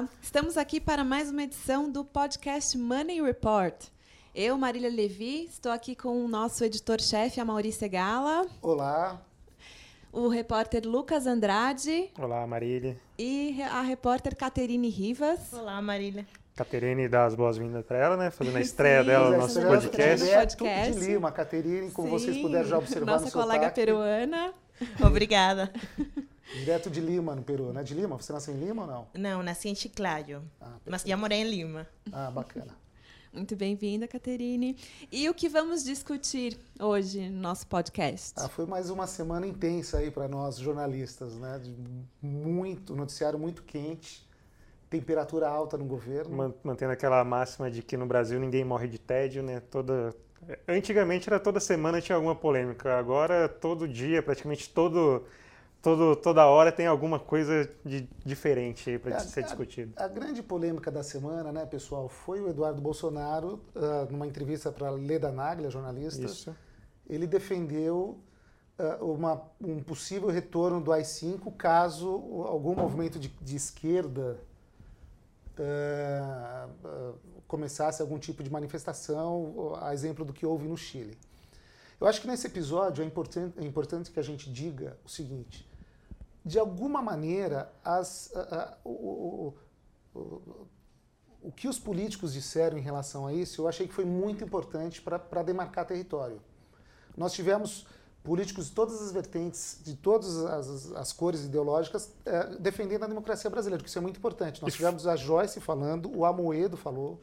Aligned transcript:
Olá, 0.00 0.08
estamos 0.22 0.56
aqui 0.56 0.80
para 0.80 1.04
mais 1.04 1.30
uma 1.30 1.42
edição 1.42 1.90
do 1.90 2.02
podcast 2.02 2.78
Money 2.78 3.20
Report. 3.20 3.74
Eu, 4.34 4.56
Marília 4.56 4.88
Levi, 4.88 5.44
estou 5.44 5.70
aqui 5.70 5.94
com 5.94 6.24
o 6.24 6.26
nosso 6.26 6.64
editor-chefe, 6.64 7.38
Amaury 7.38 7.70
Segala. 7.70 8.46
Olá. 8.62 9.20
O 10.10 10.28
repórter 10.28 10.88
Lucas 10.88 11.26
Andrade. 11.26 12.08
Olá, 12.18 12.46
Marília. 12.46 12.96
E 13.18 13.60
a 13.62 13.82
repórter 13.82 14.34
Caterine 14.34 14.88
Rivas. 14.88 15.52
Olá, 15.52 15.82
Marília. 15.82 16.26
Caterine 16.56 17.06
dá 17.06 17.26
as 17.26 17.34
boas-vindas 17.34 17.84
para 17.84 17.98
ela, 17.98 18.16
né? 18.16 18.30
Fazendo 18.30 18.56
a 18.56 18.60
estreia 18.62 19.02
Sim, 19.02 19.06
dela 19.06 19.30
no 19.32 19.36
nosso 19.36 19.60
podcast. 19.60 20.24
Direto 20.24 20.56
podcast. 20.56 20.98
de 20.98 21.06
Lima, 21.08 21.30
Caterine, 21.30 21.90
como 21.90 22.08
Sim, 22.08 22.12
vocês 22.14 22.38
puderam 22.38 22.66
já 22.66 22.78
observar 22.78 23.12
nossa 23.12 23.26
no 23.26 23.32
colega 23.32 23.64
sotaque. 23.64 23.74
peruana. 23.74 24.54
Obrigada. 25.04 25.70
Direto 26.54 26.90
de 26.90 27.00
Lima, 27.00 27.34
no 27.34 27.42
Peru, 27.42 27.72
né? 27.72 27.82
De 27.82 27.94
Lima? 27.94 28.16
Você 28.16 28.32
nasceu 28.32 28.54
em 28.54 28.58
Lima 28.58 28.82
ou 28.82 28.88
não? 28.88 29.08
Não, 29.14 29.42
nasci 29.42 29.68
em 29.68 29.74
Chiclayo. 29.74 30.42
Ah, 30.60 30.76
mas 30.84 31.02
já 31.02 31.16
morei 31.16 31.38
em 31.38 31.48
Lima. 31.48 31.86
Ah, 32.12 32.30
bacana. 32.30 32.76
Muito 33.32 33.54
bem-vinda, 33.54 34.08
Caterine. 34.08 34.76
E 35.12 35.28
o 35.28 35.34
que 35.34 35.48
vamos 35.48 35.84
discutir 35.84 36.58
hoje 36.80 37.30
no 37.30 37.40
nosso 37.40 37.64
podcast? 37.68 38.34
Ah, 38.36 38.48
foi 38.48 38.66
mais 38.66 38.90
uma 38.90 39.06
semana 39.06 39.46
intensa 39.46 39.98
aí 39.98 40.10
para 40.10 40.26
nós 40.26 40.56
jornalistas, 40.56 41.36
né? 41.36 41.60
De 41.60 41.72
muito 42.20 42.96
noticiário 42.96 43.38
muito 43.38 43.62
quente, 43.62 44.28
temperatura 44.90 45.48
alta 45.48 45.78
no 45.78 45.84
governo. 45.84 46.52
Mantendo 46.64 46.92
aquela 46.92 47.22
máxima 47.22 47.70
de 47.70 47.82
que 47.84 47.96
no 47.96 48.06
Brasil 48.06 48.40
ninguém 48.40 48.64
morre 48.64 48.88
de 48.88 48.98
tédio, 48.98 49.44
né? 49.44 49.60
Toda 49.60 50.12
antigamente 50.66 51.28
era 51.28 51.38
toda 51.38 51.60
semana 51.60 52.00
tinha 52.00 52.16
alguma 52.16 52.34
polêmica. 52.34 52.98
Agora 52.98 53.48
todo 53.48 53.86
dia, 53.86 54.20
praticamente 54.24 54.68
todo 54.68 55.24
todo, 55.82 56.16
toda 56.16 56.46
hora 56.46 56.70
tem 56.70 56.86
alguma 56.86 57.18
coisa 57.18 57.68
de 57.84 58.08
diferente 58.24 58.98
para 58.98 59.16
é, 59.16 59.20
ser 59.20 59.44
discutido. 59.44 59.92
A, 59.96 60.04
a, 60.04 60.08
grande 60.08 60.42
polêmica 60.42 60.90
da 60.90 61.02
semana, 61.02 61.50
né, 61.52 61.66
pessoal, 61.66 62.08
foi 62.08 62.40
o 62.40 62.48
Eduardo 62.48 62.80
Bolsonaro, 62.80 63.60
uh, 63.74 64.10
numa 64.10 64.26
entrevista 64.26 64.70
para 64.70 64.90
Leda 64.90 65.32
Naglia, 65.32 65.70
jornalista. 65.70 66.24
Isso. 66.24 66.54
Ele 67.08 67.26
defendeu 67.26 68.20
uh, 68.78 69.04
uma, 69.04 69.42
um 69.60 69.82
possível 69.82 70.28
retorno 70.28 70.80
do 70.80 70.92
AI-5 70.92 71.56
caso 71.56 72.08
algum 72.46 72.74
movimento 72.74 73.18
de, 73.18 73.28
de 73.28 73.56
esquerda 73.56 74.38
uh, 75.58 77.14
começasse 77.46 78.00
algum 78.00 78.18
tipo 78.18 78.42
de 78.42 78.50
manifestação, 78.50 79.74
a 79.80 79.92
exemplo 79.92 80.24
do 80.24 80.32
que 80.32 80.46
houve 80.46 80.68
no 80.68 80.76
Chile. 80.76 81.16
Eu 82.00 82.06
acho 82.06 82.20
que 82.20 82.26
nesse 82.26 82.46
episódio 82.46 83.02
é 83.02 83.06
importante, 83.06 83.58
é 83.58 83.64
importante 83.64 84.10
que 84.10 84.18
a 84.18 84.22
gente 84.22 84.50
diga 84.50 84.96
o 85.04 85.08
seguinte: 85.08 85.69
de 86.44 86.58
alguma 86.58 87.02
maneira, 87.02 87.72
as, 87.84 88.34
a, 88.34 88.40
a, 88.40 88.76
o, 88.84 89.54
o, 90.14 90.18
o, 90.18 90.66
o, 91.42 91.52
que 91.52 91.68
os 91.68 91.78
políticos 91.78 92.32
disseram 92.32 92.78
em 92.78 92.80
relação 92.80 93.26
a 93.26 93.32
isso, 93.32 93.62
eu 93.62 93.68
achei 93.68 93.86
que 93.86 93.94
foi 93.94 94.04
muito 94.04 94.42
importante 94.42 95.02
para 95.02 95.42
demarcar 95.42 95.86
território. 95.86 96.40
Nós 97.16 97.32
tivemos 97.32 97.86
políticos 98.22 98.66
de 98.66 98.72
todas 98.72 99.00
as 99.00 99.12
vertentes, 99.12 99.80
de 99.82 99.94
todas 99.94 100.44
as, 100.44 100.92
as 100.92 101.12
cores 101.12 101.44
ideológicas, 101.44 102.12
é, 102.24 102.56
defendendo 102.58 103.04
a 103.04 103.06
democracia 103.06 103.48
brasileira, 103.48 103.82
que 103.82 103.88
isso 103.88 103.98
é 103.98 104.02
muito 104.02 104.18
importante. 104.18 104.62
Nós 104.62 104.74
tivemos 104.74 105.06
a 105.06 105.16
Joyce 105.16 105.60
falando, 105.60 106.14
o 106.14 106.24
Amoedo 106.24 106.76
falou, 106.76 107.20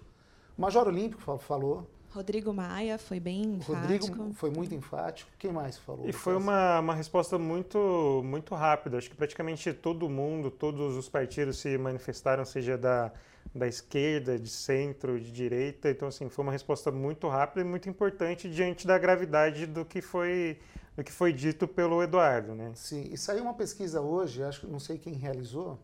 o 0.57 0.61
Major 0.61 0.87
Olímpico 0.87 1.37
falou, 1.37 1.87
Rodrigo 2.09 2.53
Maia 2.53 2.97
foi 2.97 3.19
bem 3.19 3.55
enfático. 3.55 3.73
Rodrigo 3.73 4.33
foi 4.33 4.49
muito 4.49 4.73
enfático. 4.73 5.29
Quem 5.37 5.51
mais 5.51 5.77
falou? 5.77 6.07
E 6.07 6.13
foi 6.13 6.35
uma, 6.35 6.79
uma 6.79 6.95
resposta 6.95 7.37
muito, 7.37 8.21
muito 8.23 8.55
rápida. 8.55 8.97
Acho 8.97 9.09
que 9.09 9.15
praticamente 9.15 9.71
todo 9.73 10.09
mundo, 10.09 10.49
todos 10.49 10.95
os 10.95 11.09
partidos 11.09 11.59
se 11.59 11.77
manifestaram, 11.77 12.45
seja 12.45 12.77
da, 12.77 13.11
da 13.53 13.67
esquerda, 13.67 14.39
de 14.39 14.49
centro, 14.49 15.19
de 15.19 15.31
direita. 15.31 15.89
Então, 15.89 16.07
assim, 16.07 16.29
foi 16.29 16.43
uma 16.43 16.51
resposta 16.51 16.91
muito 16.91 17.27
rápida 17.27 17.61
e 17.61 17.63
muito 17.63 17.89
importante 17.89 18.49
diante 18.49 18.87
da 18.87 18.97
gravidade 18.97 19.65
do 19.65 19.83
que 19.83 20.01
foi, 20.01 20.59
do 20.95 21.03
que 21.03 21.11
foi 21.11 21.33
dito 21.33 21.67
pelo 21.67 22.01
Eduardo, 22.01 22.55
né? 22.55 22.71
Sim, 22.75 23.09
e 23.11 23.17
saiu 23.17 23.43
uma 23.43 23.53
pesquisa 23.53 24.01
hoje, 24.01 24.43
acho 24.43 24.61
que 24.61 24.67
não 24.67 24.79
sei 24.79 24.97
quem 24.97 25.13
realizou, 25.13 25.79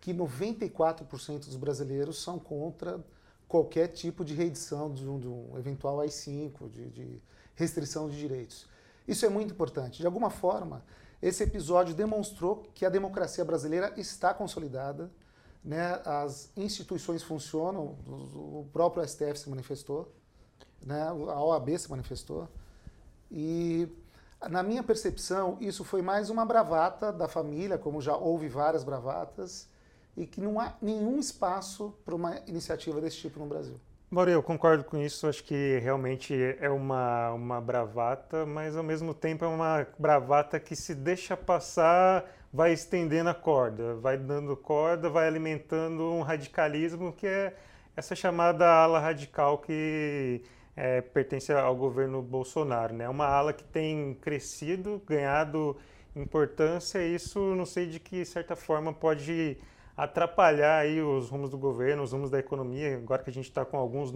que 0.00 0.12
94% 0.12 1.46
dos 1.46 1.56
brasileiros 1.56 2.22
são 2.22 2.38
contra 2.38 3.02
qualquer 3.48 3.88
tipo 3.88 4.24
de 4.24 4.34
reedição 4.34 4.92
de 4.92 5.08
um, 5.08 5.18
de 5.18 5.28
um 5.28 5.56
eventual 5.58 6.00
AI-5, 6.00 6.68
de, 6.70 6.90
de 6.90 7.22
restrição 7.54 8.08
de 8.08 8.18
direitos. 8.18 8.66
Isso 9.06 9.24
é 9.24 9.28
muito 9.28 9.52
importante. 9.52 9.98
De 10.00 10.06
alguma 10.06 10.30
forma, 10.30 10.84
esse 11.20 11.42
episódio 11.42 11.94
demonstrou 11.94 12.64
que 12.74 12.84
a 12.84 12.88
democracia 12.88 13.44
brasileira 13.44 13.92
está 13.96 14.34
consolidada, 14.34 15.10
né? 15.64 16.00
as 16.04 16.50
instituições 16.56 17.22
funcionam, 17.22 17.96
o 18.06 18.66
próprio 18.72 19.06
STF 19.06 19.38
se 19.38 19.48
manifestou, 19.48 20.12
né? 20.84 21.02
a 21.02 21.42
OAB 21.42 21.78
se 21.78 21.90
manifestou, 21.90 22.48
e 23.30 23.88
na 24.48 24.62
minha 24.62 24.82
percepção, 24.82 25.56
isso 25.60 25.84
foi 25.84 26.02
mais 26.02 26.28
uma 26.28 26.44
bravata 26.44 27.12
da 27.12 27.26
família, 27.26 27.78
como 27.78 28.00
já 28.00 28.16
houve 28.16 28.48
várias 28.48 28.84
bravatas, 28.84 29.68
e 30.16 30.26
que 30.26 30.40
não 30.40 30.60
há 30.60 30.74
nenhum 30.80 31.18
espaço 31.18 31.94
para 32.04 32.14
uma 32.14 32.38
iniciativa 32.46 33.00
desse 33.00 33.16
tipo 33.16 33.38
no 33.38 33.46
Brasil. 33.46 33.78
Mauro, 34.10 34.30
eu 34.30 34.42
concordo 34.42 34.84
com 34.84 34.96
isso. 34.96 35.26
Acho 35.26 35.42
que 35.42 35.80
realmente 35.82 36.34
é 36.60 36.70
uma, 36.70 37.32
uma 37.32 37.60
bravata, 37.60 38.46
mas 38.46 38.76
ao 38.76 38.84
mesmo 38.84 39.12
tempo 39.12 39.44
é 39.44 39.48
uma 39.48 39.86
bravata 39.98 40.60
que 40.60 40.76
se 40.76 40.94
deixa 40.94 41.36
passar, 41.36 42.24
vai 42.52 42.72
estendendo 42.72 43.28
a 43.30 43.34
corda, 43.34 43.96
vai 43.96 44.16
dando 44.16 44.56
corda, 44.56 45.10
vai 45.10 45.26
alimentando 45.26 46.12
um 46.12 46.22
radicalismo 46.22 47.12
que 47.12 47.26
é 47.26 47.56
essa 47.96 48.14
chamada 48.14 48.66
ala 48.68 49.00
radical 49.00 49.58
que 49.58 50.42
é, 50.76 51.00
pertence 51.00 51.52
ao 51.52 51.74
governo 51.74 52.22
Bolsonaro. 52.22 52.94
Né? 52.94 53.04
É 53.04 53.08
uma 53.08 53.26
ala 53.26 53.52
que 53.52 53.64
tem 53.64 54.14
crescido, 54.20 55.02
ganhado 55.06 55.76
importância, 56.14 57.00
e 57.00 57.16
isso 57.16 57.40
não 57.56 57.66
sei 57.66 57.86
de 57.86 57.98
que 57.98 58.24
certa 58.24 58.54
forma 58.54 58.92
pode 58.92 59.58
atrapalhar 59.96 60.78
aí 60.78 61.00
os 61.00 61.28
rumos 61.30 61.50
do 61.50 61.58
governo, 61.58 62.02
os 62.02 62.12
rumos 62.12 62.30
da 62.30 62.38
economia, 62.38 62.96
agora 62.96 63.22
que 63.22 63.30
a 63.30 63.32
gente 63.32 63.48
está 63.48 63.64
com 63.64 63.76
alguns 63.76 64.12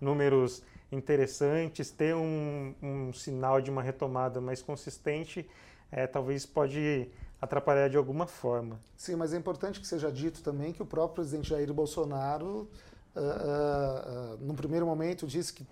números 0.00 0.62
interessantes, 0.90 1.90
ter 1.90 2.14
um, 2.14 2.74
um, 2.82 3.12
sinal 3.12 3.60
de 3.60 3.70
uma 3.70 3.82
retomada 3.82 4.40
mais 4.40 4.60
consistente, 4.62 5.48
é, 5.90 6.06
talvez 6.06 6.44
pode 6.44 7.08
atrapalhar 7.40 7.88
de 7.88 7.96
alguma 7.96 8.26
forma. 8.26 8.80
Sim, 8.96 9.16
mas 9.16 9.32
é 9.32 9.36
importante 9.36 9.80
que 9.80 9.86
seja 9.86 10.10
dito 10.10 10.42
também 10.42 10.72
que 10.72 10.82
o 10.82 10.86
próprio 10.86 11.16
presidente 11.16 11.50
Jair 11.50 11.72
Bolsonaro, 11.72 12.68
uh, 13.14 13.20
uh, 13.20 14.34
uh, 14.34 14.38
no 14.40 14.54
primeiro 14.54 14.86
momento, 14.86 15.26
disse 15.26 15.52
que 15.52 15.66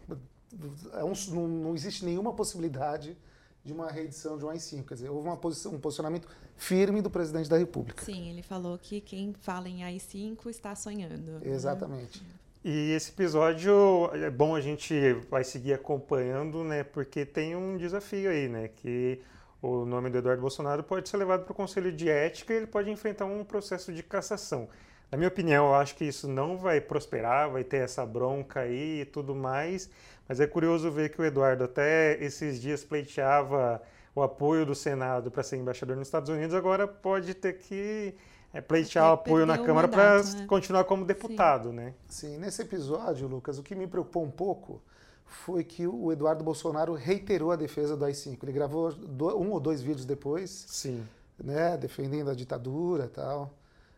é 0.92 1.04
um, 1.04 1.12
não, 1.30 1.48
não 1.48 1.74
existe 1.74 2.04
nenhuma 2.04 2.32
possibilidade 2.32 3.16
de 3.64 3.72
uma 3.72 3.90
reedição 3.90 4.36
de 4.36 4.44
um 4.44 4.50
AI-5. 4.50 4.84
Quer 4.86 4.94
dizer, 4.94 5.08
houve 5.10 5.28
uma 5.28 5.36
posição, 5.36 5.72
um 5.72 5.80
posicionamento 5.80 6.28
firme 6.56 7.00
do 7.00 7.10
presidente 7.10 7.48
da 7.48 7.56
República. 7.56 8.04
Sim, 8.04 8.30
ele 8.30 8.42
falou 8.42 8.78
que 8.78 9.00
quem 9.00 9.32
fala 9.40 9.68
em 9.68 9.84
AI-5 9.84 10.46
está 10.48 10.74
sonhando. 10.74 11.38
Né? 11.38 11.40
Exatamente. 11.44 12.22
Né? 12.22 12.28
E 12.64 12.92
esse 12.92 13.10
episódio 13.10 14.08
é 14.12 14.30
bom 14.30 14.54
a 14.54 14.60
gente 14.60 14.94
vai 15.28 15.42
seguir 15.42 15.72
acompanhando, 15.72 16.62
né? 16.62 16.84
Porque 16.84 17.26
tem 17.26 17.56
um 17.56 17.76
desafio 17.76 18.30
aí, 18.30 18.48
né? 18.48 18.68
Que 18.68 19.20
o 19.60 19.84
nome 19.84 20.10
do 20.10 20.18
Eduardo 20.18 20.40
Bolsonaro 20.40 20.82
pode 20.84 21.08
ser 21.08 21.16
levado 21.16 21.42
para 21.44 21.52
o 21.52 21.54
Conselho 21.54 21.90
de 21.90 22.08
Ética 22.08 22.52
e 22.52 22.58
ele 22.58 22.66
pode 22.68 22.88
enfrentar 22.88 23.24
um 23.24 23.44
processo 23.44 23.92
de 23.92 24.02
cassação. 24.02 24.68
Na 25.10 25.18
minha 25.18 25.28
opinião, 25.28 25.66
eu 25.66 25.74
acho 25.74 25.94
que 25.94 26.04
isso 26.04 26.26
não 26.26 26.56
vai 26.56 26.80
prosperar, 26.80 27.50
vai 27.50 27.62
ter 27.62 27.78
essa 27.78 28.06
bronca 28.06 28.60
aí 28.60 29.02
e 29.02 29.04
tudo 29.04 29.34
mais. 29.34 29.90
Mas 30.28 30.40
é 30.40 30.46
curioso 30.46 30.90
ver 30.90 31.10
que 31.10 31.20
o 31.20 31.24
Eduardo 31.24 31.64
até 31.64 32.22
esses 32.22 32.60
dias 32.60 32.84
pleiteava 32.84 33.82
o 34.14 34.22
apoio 34.22 34.66
do 34.66 34.74
Senado 34.74 35.30
para 35.30 35.42
ser 35.42 35.56
embaixador 35.56 35.96
nos 35.96 36.08
Estados 36.08 36.28
Unidos, 36.28 36.54
agora 36.54 36.86
pode 36.86 37.34
ter 37.34 37.54
que 37.54 38.14
é, 38.52 38.60
pleitear 38.60 39.10
o 39.10 39.12
apoio 39.14 39.46
na 39.46 39.56
Câmara 39.56 39.88
para 39.88 40.22
né? 40.22 40.46
continuar 40.46 40.84
como 40.84 41.04
deputado, 41.04 41.70
Sim. 41.70 41.74
né? 41.74 41.94
Sim, 42.08 42.38
nesse 42.38 42.62
episódio, 42.62 43.26
Lucas, 43.26 43.58
o 43.58 43.62
que 43.62 43.74
me 43.74 43.86
preocupou 43.86 44.22
um 44.22 44.30
pouco 44.30 44.82
foi 45.24 45.64
que 45.64 45.86
o 45.86 46.12
Eduardo 46.12 46.44
Bolsonaro 46.44 46.92
reiterou 46.92 47.52
a 47.52 47.56
defesa 47.56 47.96
do 47.96 48.04
AI-5. 48.04 48.38
Ele 48.42 48.52
gravou 48.52 48.92
um 49.38 49.50
ou 49.50 49.58
dois 49.58 49.80
vídeos 49.80 50.04
depois, 50.04 50.66
Sim. 50.68 51.06
né, 51.42 51.76
defendendo 51.78 52.30
a 52.30 52.34
ditadura 52.34 53.06
e 53.06 53.08
tal. 53.08 53.50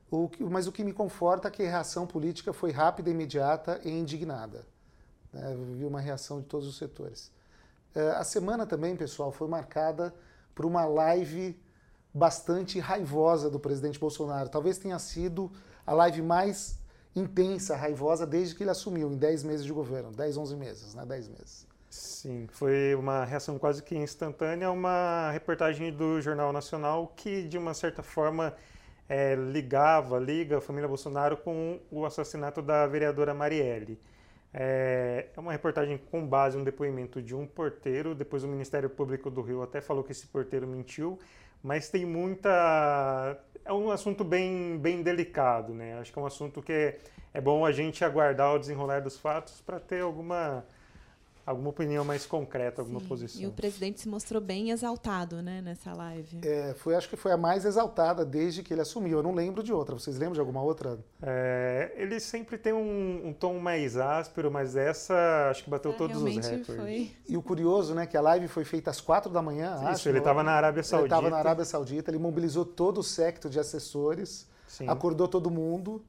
O 0.09 0.29
que, 0.29 0.45
mas 0.45 0.69
o 0.69 0.73
que 0.73 0.85
me 0.85 0.93
conforta 0.93 1.49
é 1.49 1.51
que 1.51 1.65
a 1.65 1.71
reação 1.71 2.07
política 2.07 2.53
foi 2.53 2.71
rápida, 2.71 3.11
imediata 3.11 3.81
e 3.85 3.91
indignada. 3.91 4.65
Né? 5.35 5.55
Vi 5.75 5.85
uma 5.85 6.01
reação 6.01 6.41
de 6.41 6.47
todos 6.47 6.67
os 6.67 6.79
setores. 6.79 7.31
É, 7.95 8.11
a 8.11 8.25
semana 8.25 8.65
também, 8.67 8.97
pessoal, 8.97 9.31
foi 9.31 9.49
marcada 9.49 10.15
por 10.55 10.65
uma 10.65 10.85
live 10.85 11.61
bastante 12.13 12.79
raivosa 12.79 13.51
do 13.51 13.59
presidente 13.59 13.99
Bolsonaro. 13.99 14.49
Talvez 14.49 14.79
tenha 14.79 14.99
sido 14.99 15.51
a 15.85 15.93
live 15.93 16.23
mais 16.23 16.79
intensa, 17.15 17.77
raivosa, 17.77 18.27
desde 18.27 18.55
que 18.55 18.63
ele 18.63 18.71
assumiu, 18.71 19.11
em 19.11 19.17
10 19.17 19.43
meses 19.43 19.67
de 19.67 19.73
governo. 19.73 20.11
10, 20.13 20.37
11 20.37 20.57
meses, 20.57 20.95
né? 20.95 21.05
10 21.05 21.29
meses. 21.29 21.67
Sim, 21.91 22.49
foi 22.51 22.95
uma 22.97 23.25
reação 23.25 23.57
quase 23.57 23.81
que 23.83 23.97
instantânea, 23.97 24.69
uma 24.71 25.31
reportagem 25.31 25.93
do 25.93 26.21
Jornal 26.21 26.53
Nacional 26.53 27.13
que, 27.15 27.45
de 27.45 27.57
uma 27.57 27.73
certa 27.73 28.03
forma, 28.03 28.53
é, 29.09 29.37
ligava, 29.37 30.19
liga 30.19 30.59
a 30.59 30.61
família 30.61 30.89
Bolsonaro 30.89 31.37
com 31.37 31.79
o 31.93 32.05
assassinato 32.05 32.61
da 32.61 32.85
vereadora 32.87 33.33
Marielle. 33.33 34.01
É, 34.57 35.27
é 35.37 35.41
uma 35.41 35.51
reportagem 35.51 35.99
com 35.99 36.25
base 36.25 36.57
no 36.57 36.65
depoimento 36.65 37.21
de 37.21 37.35
um 37.35 37.45
porteiro, 37.45 38.15
depois 38.15 38.45
o 38.45 38.49
Ministério 38.49 38.89
Público 38.89 39.29
do 39.29 39.43
Rio 39.43 39.63
até 39.63 39.81
falou 39.81 40.05
que 40.05 40.13
esse 40.13 40.29
porteiro 40.29 40.65
mentiu, 40.65 41.19
mas 41.61 41.89
tem 41.91 42.07
muita... 42.07 43.37
é 43.65 43.73
um 43.73 43.91
assunto 43.91 44.23
bem, 44.23 44.79
bem 44.79 45.03
delicado, 45.03 45.75
né? 45.75 45.99
Acho 45.99 46.13
que 46.13 46.19
é 46.19 46.23
um 46.23 46.27
assunto 46.27 46.63
que 46.63 46.73
é, 46.73 46.99
é 47.33 47.41
bom 47.41 47.67
a 47.67 47.73
gente 47.73 48.05
aguardar 48.05 48.55
o 48.55 48.59
desenrolar 48.59 49.01
dos 49.01 49.19
fatos 49.19 49.61
para 49.61 49.81
ter 49.81 50.03
alguma 50.03 50.65
alguma 51.47 51.71
opinião 51.71 52.05
mais 52.05 52.25
concreta, 52.25 52.81
alguma 52.81 53.01
Sim. 53.01 53.07
posição. 53.07 53.43
E 53.43 53.47
o 53.47 53.53
presidente 53.53 54.01
se 54.01 54.09
mostrou 54.09 54.41
bem 54.41 54.71
exaltado, 54.71 55.43
né, 55.43 55.61
nessa 55.61 55.93
live. 55.93 56.41
É, 56.43 56.75
foi, 56.75 56.95
acho 56.95 57.09
que 57.09 57.17
foi 57.17 57.33
a 57.33 57.37
mais 57.37 57.65
exaltada 57.65 58.25
desde 58.25 58.63
que 58.63 58.73
ele 58.73 58.81
assumiu. 58.81 59.19
Eu 59.19 59.23
não 59.23 59.35
lembro 59.35 59.63
de 59.63 59.73
outra. 59.73 59.95
Vocês 59.95 60.17
lembram 60.17 60.35
de 60.35 60.41
alguma 60.41 60.63
outra? 60.63 60.99
É, 61.23 61.93
ele 61.97 62.19
sempre 62.19 62.57
tem 62.57 62.73
um, 62.73 63.29
um, 63.29 63.33
tom 63.33 63.59
mais 63.59 63.97
áspero, 63.97 64.51
mas 64.51 64.75
essa 64.75 65.51
acho 65.51 65.65
que 65.65 65.71
bateu 65.71 65.93
é, 65.93 65.95
todos 65.95 66.23
os 66.23 66.37
recordes. 66.37 66.67
Foi. 66.67 67.11
E 67.29 67.37
o 67.37 67.43
curioso, 67.43 67.95
né, 67.95 68.07
que 68.07 68.17
a 68.17 68.21
live 68.21 68.49
foi 68.49 68.65
feita 68.65 68.91
às 68.91 69.01
quatro 69.01 69.31
da 69.31 69.43
manhã. 69.43 69.75
Isso, 69.77 69.87
acho, 69.89 70.09
ele 70.09 70.19
estava 70.19 70.43
na 70.43 70.53
Arábia 70.53 70.83
Saudita. 70.83 71.15
Ele 71.15 71.25
estava 71.25 71.31
na 71.31 71.39
Arábia 71.39 71.65
Saudita, 71.65 72.11
ele 72.11 72.19
mobilizou 72.19 72.65
todo 72.65 72.99
o 72.99 73.03
secto 73.03 73.51
de 73.51 73.61
assessores, 73.61 74.49
Sim. 74.67 74.89
acordou 74.89 75.29
todo 75.29 75.51
mundo 75.51 76.03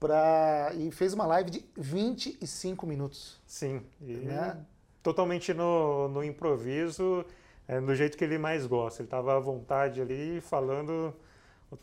pra, 0.00 0.72
e 0.74 0.90
fez 0.90 1.12
uma 1.12 1.26
live 1.26 1.50
de 1.50 1.64
25 1.76 2.86
minutos. 2.86 3.38
Sim. 3.46 3.82
Né? 4.00 4.56
totalmente 5.02 5.52
no, 5.54 6.08
no 6.08 6.24
improviso, 6.24 7.24
é, 7.66 7.80
do 7.80 7.94
jeito 7.94 8.16
que 8.16 8.24
ele 8.24 8.38
mais 8.38 8.66
gosta. 8.66 9.02
Ele 9.02 9.06
estava 9.06 9.36
à 9.36 9.40
vontade 9.40 10.00
ali, 10.00 10.40
falando 10.40 11.14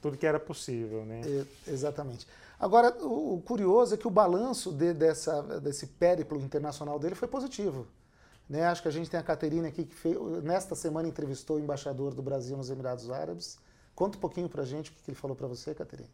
tudo 0.02 0.18
que 0.18 0.25
era 0.25 0.40
possível. 0.40 1.06
Né? 1.06 1.22
É, 1.25 1.72
exatamente. 1.72 2.28
Agora, 2.60 2.96
o, 3.04 3.36
o, 3.36 3.42
curioso 3.42 3.94
é 3.94 3.98
que 3.98 4.08
o 4.08 4.12
balanço 4.12 4.72
de, 4.72 4.94
dessa, 4.94 5.42
desse 5.60 5.88
périplo 5.88 6.40
internacional 6.40 6.98
dele 7.00 7.16
foi 7.16 7.28
positivo. 7.28 7.88
Né? 8.50 8.66
Acho 8.66 8.81
que 8.81 8.88
a 8.88 8.92
gente 8.92 9.10
tem 9.10 9.19
a 9.19 9.24
Caterina 9.24 9.68
aqui, 9.68 9.86
que 9.86 9.96
fez, 9.96 10.18
nesta 10.44 10.74
semana 10.75 11.08
entrevistou 11.08 11.58
o 11.58 11.60
embaixador 11.60 12.14
do 12.14 12.22
Brasil 12.22 12.58
nos 12.58 12.69
Emirados 12.69 13.10
Árabes. 13.12 13.58
Conta 13.94 14.18
um 14.18 14.22
pouquinho 14.22 14.50
para 14.50 14.62
a 14.62 14.66
gente 14.66 14.92
o 14.92 14.94
que, 14.94 15.04
que 15.04 15.12
ele 15.12 15.18
falou 15.18 15.36
para 15.36 15.48
você, 15.48 15.74
Caterina. 15.74 16.10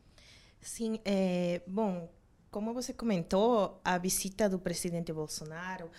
Sim, 0.63 0.97
é, 1.03 1.61
bom, 1.67 2.09
como 2.49 2.73
você 2.73 2.93
comentou, 2.93 3.79
a 3.83 3.97
visita 3.97 4.47
do 4.47 4.57
presidente 4.57 5.11
Bolsonaro 5.11 5.91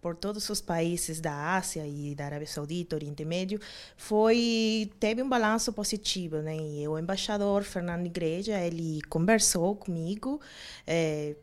por 0.00 0.16
todos 0.16 0.48
os 0.50 0.60
países 0.60 1.20
da 1.20 1.56
Ásia 1.56 1.86
e 1.86 2.14
da 2.14 2.26
Arábia 2.26 2.46
Saudita, 2.46 2.96
Oriente 2.96 3.24
Médio, 3.24 3.60
foi 3.96 4.90
teve 4.98 5.22
um 5.22 5.28
balanço 5.28 5.72
positivo, 5.72 6.36
né? 6.38 6.56
E 6.56 6.86
o 6.88 6.98
embaixador 6.98 7.62
Fernando 7.62 8.06
Igreja 8.06 8.58
ele 8.60 9.00
conversou 9.08 9.76
comigo. 9.76 10.40
É, 10.86 11.36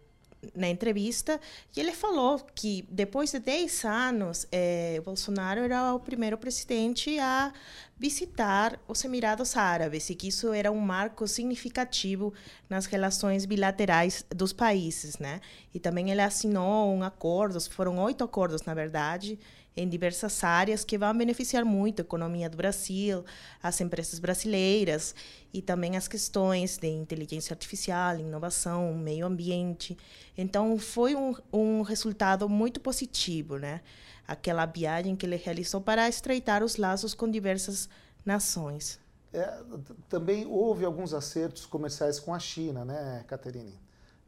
na 0.53 0.68
entrevista, 0.68 1.39
e 1.75 1.80
ele 1.80 1.94
falou 1.94 2.39
que 2.53 2.86
depois 2.89 3.31
de 3.31 3.39
10 3.39 3.86
anos, 3.86 4.47
eh, 4.51 5.01
Bolsonaro 5.03 5.62
era 5.62 5.94
o 5.94 6.00
primeiro 6.00 6.38
presidente 6.38 7.18
a 7.19 7.53
visitar 7.97 8.77
os 8.88 9.03
Emirados 9.06 9.56
Árabes 9.56 10.09
e 10.09 10.15
que 10.15 10.27
isso 10.27 10.51
era 10.51 10.71
um 10.71 10.80
marco 10.80 11.27
significativo 11.27 12.33
nas 12.69 12.86
relações 12.86 13.45
bilaterais 13.45 14.25
dos 14.30 14.51
países, 14.51 15.18
né? 15.18 15.39
E 15.74 15.80
também 15.80 16.12
ele 16.12 16.21
assinou 16.21 16.94
um 16.94 17.03
acordo, 17.03 17.59
foram 17.69 17.97
oito 18.00 18.24
acordos, 18.24 18.63
na 18.63 18.74
verdade, 18.74 19.39
em 19.75 19.89
diversas 19.89 20.44
áreas 20.44 20.83
que 20.83 20.98
vão 20.98 21.16
beneficiar 21.18 21.66
muito 21.66 22.00
a 22.00 22.04
economia 22.04 22.50
do 22.50 22.56
Brasil, 22.56 23.25
as 23.62 23.80
empresas 23.81 24.19
brasileiras 24.19 25.13
e 25.54 25.62
também 25.62 25.98
as 25.98 26.07
questões 26.07 26.77
de 26.77 26.88
inteligência 26.88 27.54
artificial, 27.54 28.18
inovação, 28.18 28.94
meio 28.94 29.25
ambiente. 29.25 29.98
Então, 30.38 30.77
foi 30.77 31.16
um, 31.16 31.36
um 31.51 31.81
resultado 31.81 32.48
muito 32.48 32.80
positivo, 32.80 33.57
né? 33.57 33.81
Aquela 34.27 34.66
viagem 34.66 35.16
que 35.16 35.25
ele 35.25 35.36
realizou 35.36 35.81
para 35.81 36.07
estreitar 36.07 36.63
os 36.63 36.78
laços 36.78 37.13
com 37.13 37.30
diversas 37.30 37.89
nações. 38.25 39.00
É, 39.31 39.62
também 40.07 40.45
houve 40.45 40.86
alguns 40.86 41.13
acertos 41.13 41.66
comerciais 41.66 42.19
com 42.19 42.33
a 42.33 42.39
China, 42.39 42.86
né, 42.86 43.24
Caterine? 43.28 43.78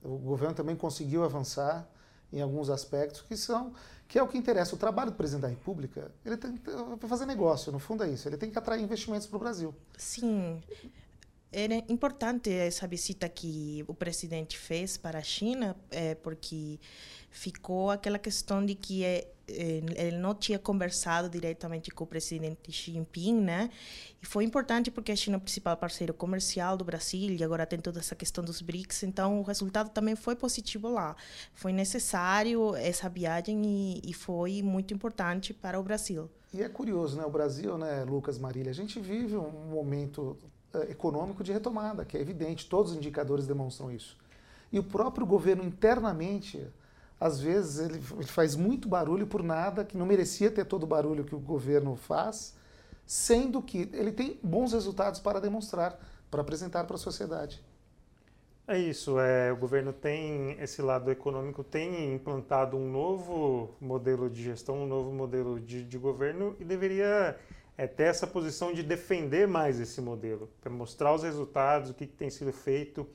O 0.04 0.18
governo 0.18 0.54
também 0.54 0.76
conseguiu 0.76 1.24
avançar 1.24 1.90
em 2.32 2.42
alguns 2.42 2.70
aspectos 2.70 3.22
que 3.22 3.38
são 3.38 3.74
que 4.08 4.18
é 4.18 4.24
o 4.24 4.28
que 4.28 4.38
interessa. 4.38 4.74
O 4.74 4.78
trabalho 4.78 5.12
do 5.12 5.18
presidente 5.18 5.42
da 5.42 5.48
República, 5.50 6.12
ele 6.26 6.38
tem 6.38 6.56
que 6.56 7.08
fazer 7.08 7.26
negócio, 7.26 7.72
no 7.72 7.80
fundo 7.80 8.04
é 8.04 8.10
isso. 8.10 8.28
Ele 8.28 8.38
tem 8.38 8.50
que 8.50 8.58
atrair 8.58 8.82
investimentos 8.82 9.28
para 9.28 9.36
o 9.36 9.40
Brasil. 9.40 9.76
Sim. 9.98 10.62
Era 11.52 11.76
importante 11.90 12.50
essa 12.50 12.88
visita 12.88 13.28
que 13.28 13.84
o 13.88 13.94
presidente 13.94 14.58
fez 14.58 14.98
para 14.98 15.20
a 15.20 15.24
China, 15.24 15.76
é, 15.92 16.16
porque 16.16 16.80
ficou 17.30 17.92
aquela 17.92 18.20
questão 18.20 18.66
de 18.66 18.76
que 18.76 19.04
é, 19.04 19.18
é, 19.18 19.28
ele 19.48 20.18
não 20.18 20.36
tinha 20.36 20.60
conversado 20.60 21.30
diretamente 21.30 21.90
com 21.90 22.04
o 22.04 22.08
presidente 22.08 22.72
Xi 22.72 22.92
Jinping, 22.92 23.40
né? 23.40 23.70
E 24.22 24.26
foi 24.26 24.44
importante 24.44 24.92
porque 24.92 25.12
a 25.12 25.16
China 25.16 25.38
é 25.38 25.40
o 25.40 25.42
principal 25.42 25.78
parceiro 25.78 26.14
comercial 26.14 26.76
do 26.76 26.84
Brasil 26.84 27.34
e 27.34 27.44
agora 27.44 27.66
tem 27.66 27.80
toda 27.80 28.00
essa 28.00 28.16
questão 28.16 28.44
dos 28.44 28.62
BRICS, 28.62 29.04
então 29.04 29.40
o 29.40 29.44
resultado 29.44 29.90
também 29.90 30.16
foi 30.16 30.36
positivo 30.36 30.90
lá. 30.90 31.16
Foi 31.54 31.72
necessário 31.72 32.76
essa 32.76 33.08
viagem 33.08 33.66
e, 33.66 34.02
e 34.10 34.14
foi 34.14 34.62
muito 34.62 34.94
importante 34.94 35.54
para 35.54 35.80
o 35.80 35.84
Brasil. 35.84 36.30
E 36.54 36.62
é 36.62 36.70
curioso, 36.70 37.18
né? 37.18 37.26
O 37.26 37.30
Brasil, 37.30 37.78
né, 37.78 38.04
Lucas 38.04 38.38
Marília, 38.38 38.72
a 38.72 38.76
gente 38.76 39.00
vive 39.00 39.36
um 39.36 39.70
momento 39.70 40.38
uh, 40.74 40.84
econômico 40.90 41.44
de 41.44 41.52
retomada, 41.52 42.04
que 42.04 42.18
é 42.18 42.22
evidente, 42.22 42.68
todos 42.68 42.92
os 42.92 42.98
indicadores 42.98 43.46
demonstram 43.46 43.92
isso. 43.92 44.18
E 44.72 44.80
o 44.80 44.84
próprio 44.84 45.26
governo 45.26 45.64
internamente 45.64 46.68
às 47.20 47.40
vezes 47.40 47.80
ele, 47.80 48.02
faz 48.26 48.56
muito 48.56 48.88
barulho 48.88 49.26
por 49.26 49.42
nada, 49.42 49.84
que 49.84 49.98
não 49.98 50.06
merecia 50.06 50.52
ter 50.52 50.66
todo 50.66 50.84
o 50.84 50.88
barulho 50.88 51.26
que 51.26 51.36
o 51.36 51.40
governo 51.40 51.96
faz, 51.96 52.56
sendo 53.06 53.62
que 53.62 53.90
ele 53.94 54.12
tem 54.12 54.40
bons 54.44 54.74
resultados 54.74 55.20
para 55.20 55.40
demonstrar, 55.40 56.00
para 56.30 56.42
apresentar 56.42 56.84
para 56.84 56.96
a 56.96 57.00
sociedade. 57.00 57.64
É 58.68 58.78
isso, 58.78 59.18
é, 59.18 59.50
o 59.52 59.56
governo 59.56 59.94
tem 59.94 60.58
esse 60.60 60.82
lado 60.82 61.10
econômico, 61.10 61.64
tem 61.64 62.14
implantado 62.14 62.76
um 62.76 62.92
novo 62.92 63.74
modelo 63.80 64.30
de 64.30 64.44
gestão, 64.44 64.84
um 64.84 64.86
novo 64.88 65.10
modelo 65.10 65.58
de, 65.58 65.86
de 65.86 65.98
governo 65.98 66.54
e 66.60 66.66
deveria 66.66 67.40
é, 67.78 67.88
ter 67.88 68.04
essa 68.04 68.28
posição 68.28 68.74
de 68.74 68.84
defender 68.84 69.48
mais 69.48 69.80
esse 69.80 70.02
modelo, 70.02 70.50
para 70.60 70.70
mostrar 70.70 71.16
os 71.16 71.24
resultados, 71.24 71.92
o 71.92 71.94
que, 71.94 72.06
que 72.06 72.16
tem 72.16 72.30
sido 72.30 72.52
feito, 72.52 73.08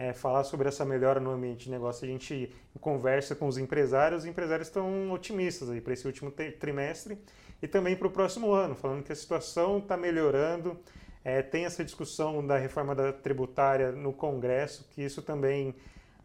é, 0.00 0.14
falar 0.14 0.44
sobre 0.44 0.66
essa 0.66 0.82
melhora 0.82 1.20
no 1.20 1.30
ambiente 1.30 1.64
de 1.64 1.70
negócio. 1.70 2.06
A 2.06 2.08
gente 2.08 2.50
conversa 2.80 3.34
com 3.34 3.46
os 3.46 3.58
empresários, 3.58 4.22
os 4.22 4.28
empresários 4.28 4.68
estão 4.68 5.12
otimistas 5.12 5.68
aí 5.68 5.78
para 5.78 5.92
esse 5.92 6.06
último 6.06 6.30
trimestre 6.30 7.18
e 7.60 7.68
também 7.68 7.94
para 7.94 8.08
o 8.08 8.10
próximo 8.10 8.50
ano, 8.50 8.74
falando 8.74 9.02
que 9.02 9.12
a 9.12 9.14
situação 9.14 9.76
está 9.76 9.98
melhorando. 9.98 10.80
É, 11.22 11.42
tem 11.42 11.66
essa 11.66 11.84
discussão 11.84 12.46
da 12.46 12.56
reforma 12.56 12.94
da 12.94 13.12
tributária 13.12 13.92
no 13.92 14.10
Congresso, 14.10 14.88
que 14.94 15.02
isso 15.02 15.20
também 15.20 15.74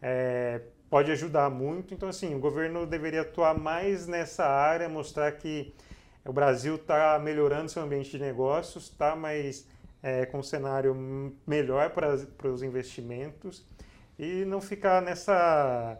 é, 0.00 0.62
pode 0.88 1.12
ajudar 1.12 1.50
muito. 1.50 1.92
Então, 1.92 2.08
assim, 2.08 2.34
o 2.34 2.38
governo 2.38 2.86
deveria 2.86 3.20
atuar 3.20 3.58
mais 3.58 4.06
nessa 4.06 4.46
área, 4.46 4.88
mostrar 4.88 5.30
que 5.32 5.74
o 6.24 6.32
Brasil 6.32 6.76
está 6.76 7.18
melhorando 7.18 7.70
seu 7.70 7.82
ambiente 7.82 8.10
de 8.10 8.18
negócios, 8.18 8.84
está 8.84 9.14
mais 9.14 9.68
é, 10.06 10.24
com 10.24 10.38
um 10.38 10.42
cenário 10.42 10.94
melhor 11.44 11.90
para, 11.90 12.14
os 12.48 12.62
investimentos 12.62 13.66
e 14.16 14.44
não 14.44 14.60
ficar 14.60 15.02
nessa, 15.02 15.98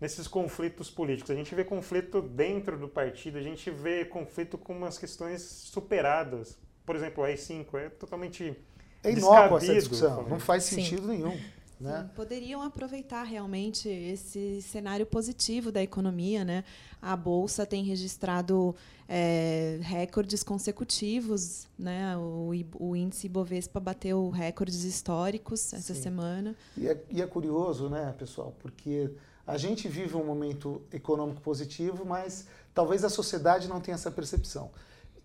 nesses 0.00 0.26
conflitos 0.26 0.90
políticos. 0.90 1.30
A 1.30 1.36
gente 1.36 1.54
vê 1.54 1.62
conflito 1.62 2.20
dentro 2.20 2.76
do 2.76 2.88
partido, 2.88 3.38
a 3.38 3.40
gente 3.40 3.70
vê 3.70 4.04
conflito 4.04 4.58
com 4.58 4.76
umas 4.76 4.98
questões 4.98 5.42
superadas. 5.42 6.58
Por 6.84 6.96
exemplo, 6.96 7.22
o 7.22 7.26
AI-5 7.26 7.78
é 7.78 7.88
totalmente 7.90 8.56
é 9.04 9.12
inócua 9.12 9.58
essa 9.58 9.72
discussão, 9.72 10.28
não 10.28 10.40
faz 10.40 10.64
sentido 10.64 11.02
Sim. 11.02 11.08
nenhum. 11.08 11.40
Né? 11.80 12.02
Sim, 12.02 12.14
poderiam 12.14 12.62
aproveitar 12.62 13.24
realmente 13.24 13.88
esse 13.88 14.62
cenário 14.62 15.04
positivo 15.04 15.72
da 15.72 15.82
economia. 15.82 16.44
Né? 16.44 16.64
A 17.02 17.16
Bolsa 17.16 17.66
tem 17.66 17.82
registrado 17.84 18.74
é, 19.08 19.78
recordes 19.82 20.42
consecutivos. 20.42 21.66
Né? 21.78 22.16
O, 22.16 22.50
o 22.78 22.96
índice 22.96 23.28
Bovespa 23.28 23.80
bateu 23.80 24.30
recordes 24.30 24.84
históricos 24.84 25.72
essa 25.72 25.94
Sim. 25.94 26.02
semana. 26.02 26.56
E 26.76 26.88
é, 26.88 27.04
e 27.10 27.22
é 27.22 27.26
curioso, 27.26 27.88
né, 27.88 28.14
pessoal, 28.18 28.54
porque 28.60 29.10
a 29.46 29.58
gente 29.58 29.88
vive 29.88 30.16
um 30.16 30.24
momento 30.24 30.82
econômico 30.92 31.40
positivo, 31.40 32.04
mas 32.04 32.46
talvez 32.72 33.04
a 33.04 33.08
sociedade 33.08 33.68
não 33.68 33.80
tenha 33.80 33.94
essa 33.94 34.10
percepção. 34.10 34.70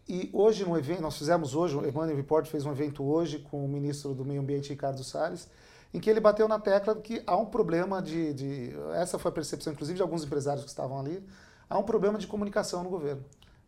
E 0.07 0.29
hoje, 0.33 0.65
no 0.65 0.75
evento, 0.75 1.01
nós 1.01 1.17
fizemos 1.17 1.53
hoje, 1.53 1.75
o 1.75 1.87
Emmanuel 1.87 2.17
Report 2.17 2.45
fez 2.47 2.65
um 2.65 2.71
evento 2.71 3.03
hoje 3.03 3.39
com 3.39 3.63
o 3.63 3.67
ministro 3.67 4.13
do 4.13 4.25
Meio 4.25 4.41
Ambiente, 4.41 4.69
Ricardo 4.69 5.03
Salles, 5.03 5.47
em 5.93 5.99
que 5.99 6.09
ele 6.09 6.19
bateu 6.19 6.47
na 6.47 6.59
tecla 6.59 6.95
que 6.95 7.23
há 7.25 7.35
um 7.35 7.45
problema 7.45 8.01
de, 8.01 8.33
de, 8.33 8.73
Essa 8.95 9.17
foi 9.17 9.29
a 9.29 9.33
percepção, 9.33 9.73
inclusive, 9.73 9.95
de 9.95 10.01
alguns 10.01 10.23
empresários 10.23 10.63
que 10.63 10.69
estavam 10.69 10.99
ali. 10.99 11.25
Há 11.69 11.77
um 11.77 11.83
problema 11.83 12.17
de 12.17 12.27
comunicação 12.27 12.83
no 12.83 12.89
governo. 12.89 13.23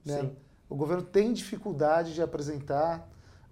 Né? 0.05 0.29
O 0.69 0.75
governo 0.75 1.03
tem 1.03 1.33
dificuldade 1.33 2.13
de 2.13 2.21
apresentar 2.21 3.07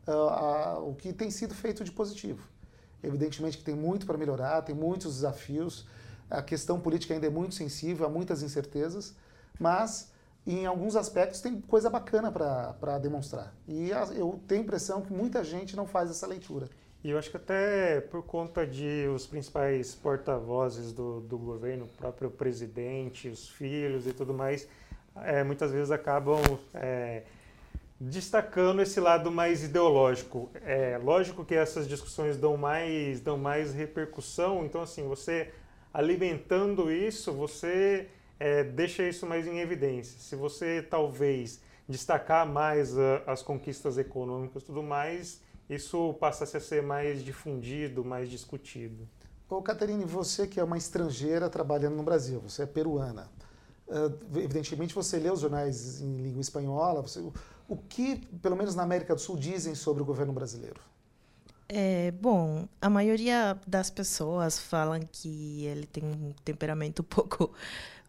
uh, 0.08 0.12
a, 0.12 0.80
o 0.80 0.96
que 0.96 1.12
tem 1.12 1.32
sido 1.32 1.54
feito 1.54 1.84
de 1.84 1.92
positivo. 1.92 2.48
Evidentemente 3.02 3.58
que 3.58 3.64
tem 3.64 3.76
muito 3.76 4.06
para 4.06 4.18
melhorar, 4.18 4.62
tem 4.62 4.76
muitos 4.76 5.16
desafios. 5.16 5.88
A 6.30 6.42
questão 6.42 6.80
política 6.80 7.14
ainda 7.14 7.28
é 7.28 7.30
muito 7.30 7.56
sensível, 7.56 8.06
há 8.06 8.10
muitas 8.10 8.44
incertezas, 8.44 9.16
mas 9.60 10.12
em 10.46 10.66
alguns 10.66 10.96
aspectos 10.96 11.42
tem 11.42 11.60
coisa 11.62 11.90
bacana 11.90 12.32
para 12.32 12.98
demonstrar. 13.00 13.54
E 13.68 13.90
eu 13.90 14.40
tenho 14.48 14.62
a 14.62 14.64
impressão 14.64 15.02
que 15.02 15.12
muita 15.12 15.44
gente 15.44 15.76
não 15.76 15.88
faz 15.88 16.10
essa 16.10 16.28
leitura. 16.28 16.70
E 17.02 17.12
eu 17.12 17.18
acho 17.18 17.32
que 17.32 17.38
até 17.38 18.02
por 18.02 18.24
conta 18.24 18.68
de 18.68 19.08
os 19.14 19.26
principais 19.26 19.96
porta-vozes 19.96 20.92
do, 20.92 21.22
do 21.22 21.38
governo, 21.38 21.86
o 21.86 21.88
próprio 21.88 22.30
presidente, 22.30 23.30
os 23.30 23.48
filhos 23.48 24.06
e 24.06 24.12
tudo 24.12 24.34
mais, 24.34 24.68
é, 25.24 25.42
muitas 25.44 25.72
vezes 25.72 25.92
acabam 25.92 26.42
é, 26.74 27.24
destacando 28.00 28.82
esse 28.82 29.00
lado 29.00 29.32
mais 29.32 29.64
ideológico. 29.64 30.50
É 30.66 31.00
lógico 31.02 31.46
que 31.46 31.56
essas 31.56 31.88
discussões 31.88 32.36
dão 32.36 32.58
mais, 32.58 33.22
dão 33.22 33.38
mais 33.38 33.74
repercussão, 33.74 34.66
então 34.66 34.82
assim, 34.82 35.08
você 35.08 35.54
alimentando 35.94 36.92
isso, 36.92 37.32
você 37.32 38.10
é, 38.38 38.64
deixa 38.64 39.08
isso 39.08 39.26
mais 39.26 39.48
em 39.48 39.60
evidência. 39.60 40.20
Se 40.20 40.36
você 40.36 40.82
talvez 40.82 41.62
destacar 41.88 42.46
mais 42.46 42.98
a, 42.98 43.24
as 43.26 43.42
conquistas 43.42 43.98
econômicas 43.98 44.64
e 44.64 44.66
tudo 44.66 44.84
mais, 44.84 45.42
isso 45.70 46.14
passa 46.16 46.46
a 46.46 46.60
ser 46.60 46.82
mais 46.82 47.24
difundido, 47.24 48.04
mais 48.04 48.30
discutido. 48.30 49.08
Ô, 49.48 49.62
Caterine, 49.62 50.06
você 50.06 50.48
que 50.48 50.60
é 50.60 50.64
uma 50.64 50.78
estrangeira 50.78 51.50
trabalhando 51.50 51.96
no 51.96 52.04
Brasil, 52.04 52.40
você 52.40 52.64
é 52.64 52.66
peruana. 52.66 53.30
Uh, 53.88 54.38
evidentemente, 54.38 54.94
você 54.94 55.18
lê 55.18 55.32
os 55.32 55.40
jornais 55.40 56.02
em 56.02 56.18
língua 56.18 56.42
espanhola. 56.42 57.02
Você, 57.02 57.20
o 57.68 57.76
que, 57.76 58.18
pelo 58.42 58.56
menos 58.56 58.76
na 58.76 58.84
América 58.84 59.16
do 59.16 59.22
Sul, 59.22 59.38
dizem 59.38 59.74
sobre 59.74 60.04
o 60.04 60.06
governo 60.06 60.34
brasileiro? 60.34 60.80
É, 61.68 62.10
bom, 62.12 62.68
a 62.82 62.90
maioria 62.90 63.56
das 63.68 63.92
pessoas 63.92 64.60
falam 64.60 65.00
que 65.12 65.66
ele 65.66 65.86
tem 65.86 66.04
um 66.04 66.34
temperamento 66.44 67.04
um 67.04 67.06
pouco 67.10 67.54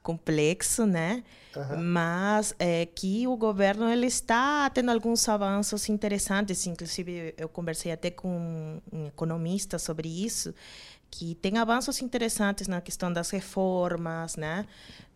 complexo, 0.03 0.87
né? 0.87 1.23
Uhum. 1.55 1.83
Mas 1.83 2.55
é 2.59 2.87
que 2.87 3.27
o 3.27 3.37
governo 3.37 3.89
ele 3.89 4.07
está 4.07 4.71
tendo 4.71 4.91
alguns 4.91 5.29
avanços 5.29 5.89
interessantes. 5.89 6.67
Inclusive, 6.67 7.35
eu 7.37 7.49
conversei 7.49 7.93
até 7.93 8.11
com 8.11 8.81
um 8.93 9.07
economista 9.07 9.79
sobre 9.79 10.09
isso, 10.09 10.55
que 11.11 11.35
tem 11.35 11.59
avanços 11.59 12.01
interessantes 12.01 12.69
na 12.69 12.81
questão 12.81 13.13
das 13.13 13.31
reformas, 13.31 14.37
né? 14.37 14.65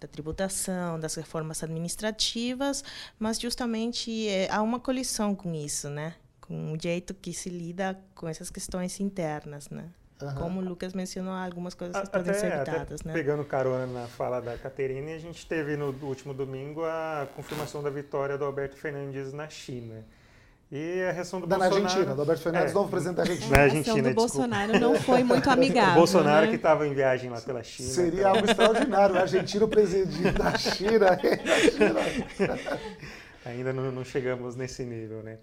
Da 0.01 0.09
tributação, 0.09 0.99
das 0.99 1.15
reformas 1.15 1.63
administrativas, 1.63 2.83
mas 3.19 3.41
justamente 3.41 4.29
é, 4.29 4.51
há 4.51 4.61
uma 4.61 4.81
colisão 4.81 5.35
com 5.35 5.55
isso, 5.55 5.89
né? 5.89 6.15
Com 6.41 6.73
o 6.73 6.79
jeito 6.81 7.15
que 7.15 7.33
se 7.33 7.49
lida 7.49 7.99
com 8.15 8.29
essas 8.29 8.51
questões 8.51 8.99
internas, 8.99 9.71
né? 9.71 9.89
Uhum. 10.23 10.35
Como 10.35 10.61
o 10.61 10.65
Lucas 10.65 10.95
mencionou, 10.95 11.35
algumas 11.35 11.75
coisas 11.75 12.01
que 12.01 12.11
podem 12.11 12.35
ser 12.35 12.53
evitadas, 12.53 13.03
né? 13.03 13.13
Pegando 13.13 13.45
carona 13.45 13.87
na 13.87 14.07
fala 14.07 14.41
da 14.41 14.57
Caterine, 14.57 15.13
a 15.13 15.19
gente 15.19 15.45
teve 15.47 15.77
no 15.77 15.95
último 16.03 16.33
domingo 16.33 16.85
a 16.85 17.27
confirmação 17.35 17.83
da 17.83 17.91
vitória 17.91 18.39
do 18.39 18.45
Alberto 18.45 18.77
Fernandes 18.77 19.33
na 19.33 19.49
China. 19.49 20.05
E 20.71 21.03
a 21.03 21.13
reação 21.13 21.41
do 21.41 21.47
da 21.47 21.57
Bolsonaro... 21.57 21.83
Na 21.83 21.89
Argentina, 21.91 22.15
do 22.15 22.21
Alberto 22.21 22.43
Fernandes, 22.43 22.71
é, 22.71 22.75
novo 22.75 22.89
presidente 22.89 23.17
da 23.17 23.23
Argentina. 23.23 23.51
Na 23.57 23.63
Argentina, 23.63 23.93
a 23.93 23.95
reação 23.95 24.11
do 24.11 24.15
Bolsonaro 24.15 24.81
não 24.81 24.95
foi 24.97 25.23
muito 25.25 25.51
amigável. 25.51 25.93
o 25.93 25.97
Bolsonaro 25.97 26.47
né? 26.47 26.51
que 26.51 26.57
estava 26.57 26.87
em 26.87 26.95
viagem 26.95 27.31
lá 27.31 27.41
pela 27.41 27.63
China. 27.63 27.89
Seria 27.91 28.21
então... 28.21 28.35
algo 28.35 28.51
extraordinário. 28.51 29.15
O 29.15 29.19
argentino 29.19 29.69
presidente 29.69 30.33
da 30.33 30.55
China. 30.59 31.19
Ainda 33.45 33.73
não, 33.73 33.93
não 33.93 34.05
chegamos 34.05 34.57
nesse 34.57 34.85
nível, 34.85 35.23
né? 35.23 35.39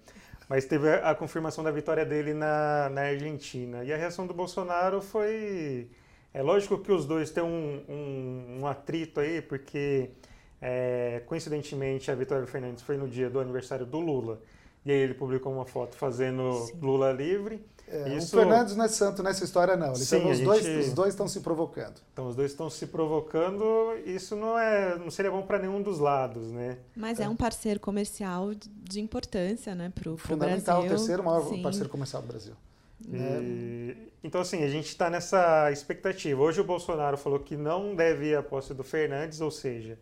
Mas 0.48 0.64
teve 0.64 0.92
a, 0.92 1.14
confirmação 1.14 1.62
da 1.62 1.70
vitória 1.70 2.04
dele 2.04 2.34
na, 2.34 2.88
na 2.90 3.02
Argentina. 3.02 3.84
E 3.84 3.92
a 3.92 3.96
reação 3.96 4.26
do 4.26 4.34
Bolsonaro 4.34 5.00
foi. 5.00 5.88
É 6.34 6.42
lógico 6.42 6.78
que 6.78 6.90
os 6.90 7.04
dois 7.04 7.30
têm 7.30 7.42
um, 7.42 7.84
um, 7.88 8.60
um 8.60 8.66
atrito 8.66 9.20
aí, 9.20 9.42
porque 9.42 10.10
é, 10.60 11.22
coincidentemente 11.26 12.10
a 12.10 12.14
vitória 12.14 12.44
do 12.44 12.50
Fernandes 12.50 12.82
foi 12.82 12.96
no 12.96 13.08
dia 13.08 13.28
do 13.28 13.38
aniversário 13.38 13.84
do 13.84 14.00
Lula. 14.00 14.40
E 14.84 14.90
aí 14.90 14.98
ele 14.98 15.14
publicou 15.14 15.52
uma 15.52 15.64
foto 15.64 15.96
fazendo 15.96 16.52
Sim. 16.52 16.78
Lula 16.80 17.12
livre. 17.12 17.64
É, 17.92 18.16
Isso... 18.16 18.34
O 18.34 18.40
Fernandes 18.40 18.74
não 18.74 18.86
é 18.86 18.88
santo 18.88 19.22
nessa 19.22 19.44
história, 19.44 19.76
não. 19.76 19.94
Sim, 19.94 20.30
os, 20.30 20.38
gente... 20.38 20.44
dois, 20.46 20.86
os 20.86 20.94
dois 20.94 21.10
estão 21.10 21.28
se 21.28 21.40
provocando. 21.40 22.00
Então, 22.10 22.26
os 22.26 22.34
dois 22.34 22.50
estão 22.50 22.70
se 22.70 22.86
provocando. 22.86 23.64
Isso 24.06 24.34
não, 24.34 24.58
é, 24.58 24.96
não 24.96 25.10
seria 25.10 25.30
bom 25.30 25.42
para 25.42 25.58
nenhum 25.58 25.82
dos 25.82 25.98
lados, 25.98 26.50
né? 26.50 26.78
Mas 26.96 27.20
é. 27.20 27.24
é 27.24 27.28
um 27.28 27.36
parceiro 27.36 27.78
comercial 27.78 28.52
de 28.54 28.98
importância 28.98 29.74
né, 29.74 29.92
para 29.94 30.08
o 30.08 30.14
Brasil. 30.14 30.26
Fundamental, 30.26 30.82
o 30.82 30.88
terceiro 30.88 31.22
maior 31.22 31.46
Sim. 31.46 31.62
parceiro 31.62 31.90
comercial 31.90 32.22
do 32.22 32.28
Brasil. 32.28 32.54
E, 33.06 33.16
é. 33.16 33.96
Então, 34.24 34.40
assim, 34.40 34.64
a 34.64 34.68
gente 34.68 34.86
está 34.86 35.10
nessa 35.10 35.70
expectativa. 35.70 36.40
Hoje 36.40 36.62
o 36.62 36.64
Bolsonaro 36.64 37.18
falou 37.18 37.40
que 37.40 37.56
não 37.58 37.94
deve 37.94 38.30
ir 38.30 38.36
à 38.36 38.42
posse 38.42 38.72
do 38.72 38.82
Fernandes, 38.82 39.42
ou 39.42 39.50
seja, 39.50 39.98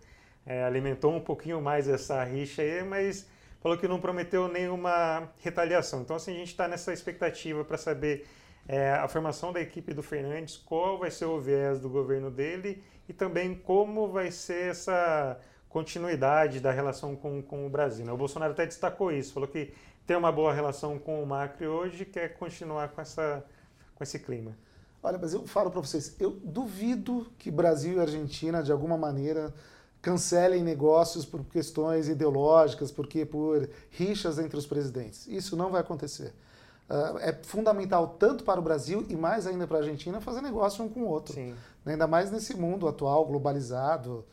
é, 0.47 0.63
alimentou 0.63 1.13
um 1.13 1.21
pouquinho 1.21 1.61
mais 1.61 1.89
essa 1.89 2.23
rixa 2.23 2.63
aí, 2.63 2.85
mas 2.85 3.27
falou 3.61 3.77
que 3.77 3.87
não 3.87 4.01
prometeu 4.01 4.49
nenhuma 4.49 5.31
retaliação. 5.41 6.01
Então, 6.01 6.17
assim, 6.17 6.33
a 6.33 6.37
gente 6.37 6.49
está 6.49 6.67
nessa 6.67 6.93
expectativa 6.93 7.65
para 7.65 7.77
saber 7.77 8.27
é, 8.67 8.93
a 8.93 9.07
formação 9.09 9.53
da 9.53 9.61
equipe 9.61 9.93
do 9.93 10.03
Fernandes, 10.03 10.57
qual 10.57 10.99
vai 10.99 11.11
ser 11.11 11.27
o 11.27 11.41
viés 11.41 11.81
do 11.81 11.89
governo 11.89 12.31
dele 12.31 12.83
e 13.09 13.13
também 13.13 13.55
como 13.55 14.09
vai 14.09 14.31
ser 14.31 14.71
essa 14.71 15.39
continuidade 15.69 16.61
da 16.61 16.73
relação 16.73 17.15
com, 17.15 17.43
com 17.43 17.67
o 17.67 17.71
Brasil. 17.71 18.05
Né? 18.05 18.13
O 18.13 18.17
Bolsonaro 18.17 18.53
até 18.53 18.67
destacou 18.67 19.13
isso, 19.13 19.33
falou 19.33 19.49
que 19.49 19.73
tem 20.07 20.17
uma 20.17 20.33
boa 20.33 20.53
relação 20.53 20.99
com 20.99 21.23
o 21.23 21.27
Macri 21.27 21.67
hoje 21.67 22.03
e 22.03 22.07
quer 22.07 22.35
continuar 22.35 22.89
com, 22.89 23.01
essa, 23.01 23.45
com 23.95 24.03
esse 24.03 24.19
clima. 24.19 24.57
Olha, 25.03 25.17
mas 25.17 25.33
eu 25.33 25.47
falo 25.47 25.71
para 25.71 25.81
vocês, 25.81 26.17
eu 26.21 26.31
duvido 26.31 27.27
que 27.39 27.51
Brasil 27.51 27.97
e 27.97 28.01
Argentina, 28.01 28.63
de 28.63 28.71
alguma 28.71 28.99
maneira, 28.99 29.55
cancelem 30.03 30.63
negócios 30.63 31.25
por 31.25 31.45
questões 31.45 32.09
ideológicas, 32.09 32.91
porque 32.91 33.25
por 33.25 33.69
rixas 33.91 34.39
entre 34.39 34.59
os 34.59 34.67
presidentes. 34.67 35.27
Isso 35.27 35.57
não 35.57 35.71
vai 35.71 35.81
acontecer. 35.81 36.33
Uh, 36.89 37.19
é 37.19 37.33
fundamental 37.45 38.17
tanto 38.19 38.43
para 38.43 38.59
o 38.59 38.63
Brasil 38.63 39.07
e 39.09 39.15
mais 39.15 39.47
ainda 39.47 39.67
para 39.67 39.77
a 39.77 39.81
Argentina 39.81 40.21
fazer 40.21 40.41
negócio 40.41 40.85
um 40.85 40.89
com 40.89 41.03
o 41.03 41.07
outro. 41.07 41.35
Sim. 41.35 41.55
Ainda 41.87 42.07
mais 42.07 42.33
nesse 42.33 42.57
mundo 42.57 42.89
atual, 42.89 43.25
globalizado, 43.27 44.25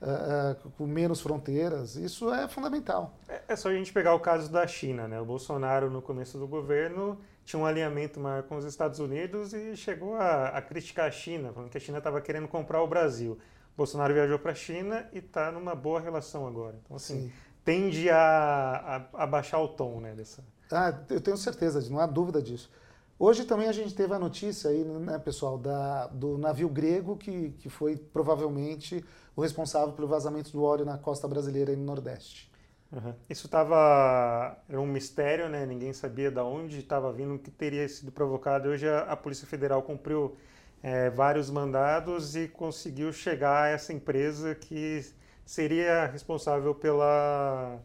uh, 0.00 0.66
uh, 0.66 0.70
com 0.78 0.86
menos 0.86 1.20
fronteiras. 1.20 1.94
Isso 1.96 2.32
é 2.32 2.48
fundamental. 2.48 3.12
É, 3.28 3.42
é, 3.48 3.56
só 3.56 3.68
a 3.68 3.74
gente 3.74 3.92
pegar 3.92 4.14
o 4.14 4.20
caso 4.20 4.50
da 4.50 4.66
China. 4.66 5.06
Né? 5.06 5.20
O 5.20 5.26
Bolsonaro, 5.26 5.90
no 5.90 6.00
começo 6.00 6.38
do 6.38 6.46
governo, 6.46 7.18
tinha 7.44 7.60
um 7.60 7.66
alinhamento 7.66 8.18
maior 8.18 8.44
com 8.44 8.56
os 8.56 8.64
Estados 8.64 8.98
Unidos 8.98 9.52
e 9.52 9.76
chegou 9.76 10.14
a, 10.14 10.48
a 10.48 10.62
criticar 10.62 11.08
a 11.08 11.10
China, 11.10 11.52
falando 11.52 11.70
que 11.70 11.76
a 11.76 11.80
China 11.80 11.98
estava 11.98 12.20
querendo 12.22 12.48
comprar 12.48 12.82
o 12.82 12.86
Brasil. 12.86 13.38
Bolsonaro 13.76 14.14
viajou 14.14 14.38
para 14.38 14.52
a 14.52 14.54
China 14.54 15.06
e 15.12 15.18
está 15.18 15.52
numa 15.52 15.74
boa 15.74 16.00
relação 16.00 16.46
agora. 16.46 16.78
Então, 16.82 16.96
assim, 16.96 17.22
Sim. 17.22 17.32
tende 17.64 18.08
a, 18.08 19.08
a, 19.12 19.24
a, 19.24 19.26
baixar 19.26 19.60
o 19.60 19.68
tom 19.68 20.00
né, 20.00 20.14
dessa. 20.14 20.42
Ah, 20.72 20.98
eu 21.10 21.20
tenho 21.20 21.36
certeza, 21.36 21.84
não 21.90 22.00
há 22.00 22.06
dúvida 22.06 22.40
disso. 22.40 22.70
Hoje 23.18 23.44
também 23.44 23.68
a 23.68 23.72
gente 23.72 23.94
teve 23.94 24.12
a 24.12 24.18
notícia 24.18 24.70
aí, 24.70 24.84
né, 24.84 25.18
pessoal, 25.18 25.56
da, 25.56 26.06
do 26.08 26.36
navio 26.36 26.68
grego 26.68 27.16
que, 27.16 27.50
que 27.58 27.68
foi 27.68 27.96
provavelmente 27.96 29.04
o 29.34 29.42
responsável 29.42 29.92
pelo 29.94 30.08
vazamento 30.08 30.50
do 30.52 30.62
óleo 30.62 30.84
na 30.84 30.98
costa 30.98 31.26
brasileira 31.28 31.72
e 31.72 31.76
no 31.76 31.84
Nordeste. 31.84 32.50
Uhum. 32.92 33.14
Isso 33.28 33.46
estava 33.46 34.56
era 34.68 34.80
um 34.80 34.86
mistério, 34.86 35.48
né? 35.48 35.66
Ninguém 35.66 35.92
sabia 35.92 36.30
de 36.30 36.40
onde 36.40 36.78
estava 36.78 37.12
vindo, 37.12 37.34
o 37.34 37.38
que 37.38 37.50
teria 37.50 37.88
sido 37.88 38.12
provocado. 38.12 38.68
Hoje 38.68 38.88
a, 38.88 39.00
a 39.00 39.16
Polícia 39.16 39.46
Federal 39.46 39.82
cumpriu 39.82 40.36
é, 40.86 41.10
vários 41.10 41.50
mandados 41.50 42.36
e 42.36 42.46
conseguiu 42.46 43.12
chegar 43.12 43.64
a 43.64 43.68
essa 43.70 43.92
empresa 43.92 44.54
que 44.54 45.04
seria 45.44 46.06
responsável 46.06 46.72
pela, 46.76 47.80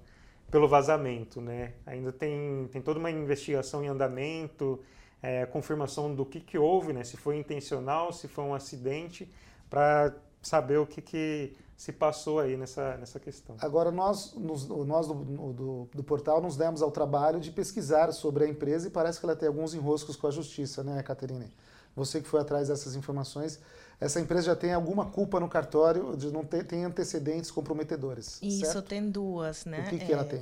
pelo 0.51 0.67
vazamento. 0.67 1.41
Né? 1.41 1.73
Ainda 1.83 2.11
tem, 2.11 2.69
tem 2.71 2.79
toda 2.79 2.99
uma 2.99 3.09
investigação 3.09 3.83
em 3.83 3.87
andamento, 3.87 4.79
é, 5.19 5.47
confirmação 5.47 6.13
do 6.13 6.23
que, 6.23 6.39
que 6.39 6.59
houve, 6.59 6.93
né? 6.93 7.03
se 7.03 7.17
foi 7.17 7.39
intencional, 7.39 8.13
se 8.13 8.27
foi 8.27 8.43
um 8.43 8.53
acidente, 8.53 9.27
para 9.67 10.13
saber 10.39 10.77
o 10.77 10.85
que, 10.85 11.01
que 11.01 11.55
se 11.75 11.91
passou 11.91 12.39
aí 12.39 12.55
nessa, 12.55 12.97
nessa 12.97 13.19
questão. 13.19 13.55
Agora, 13.61 13.89
nós, 13.89 14.35
nos, 14.35 14.67
nós 14.67 15.07
do, 15.07 15.15
do, 15.15 15.89
do, 15.91 16.03
portal 16.03 16.39
nos 16.39 16.55
demos 16.55 16.83
ao 16.83 16.91
trabalho 16.91 17.39
de 17.39 17.49
pesquisar 17.49 18.11
sobre 18.11 18.43
a 18.43 18.47
empresa 18.47 18.87
e 18.87 18.91
parece 18.91 19.19
que 19.19 19.25
ela 19.25 19.35
tem 19.35 19.47
alguns 19.47 19.73
enroscos 19.73 20.15
com 20.15 20.27
a 20.27 20.31
justiça, 20.31 20.83
né, 20.83 21.01
Caterine? 21.01 21.51
Você 21.95 22.21
que 22.21 22.27
foi 22.27 22.39
atrás 22.39 22.67
dessas 22.67 22.95
informações, 22.95 23.59
essa 23.99 24.19
empresa 24.19 24.47
já 24.47 24.55
tem 24.55 24.73
alguma 24.73 25.05
culpa 25.05 25.39
no 25.39 25.47
cartório 25.47 26.15
de 26.17 26.31
não 26.31 26.43
ter 26.43 26.65
tem 26.65 26.85
antecedentes 26.85 27.51
comprometedores. 27.51 28.39
Isso, 28.41 28.65
certo? 28.65 28.81
tem 28.81 29.09
duas, 29.09 29.65
né? 29.65 29.81
O 29.85 29.89
que, 29.89 29.99
que 29.99 30.11
é, 30.11 30.15
ela 30.15 30.23
tem? 30.23 30.41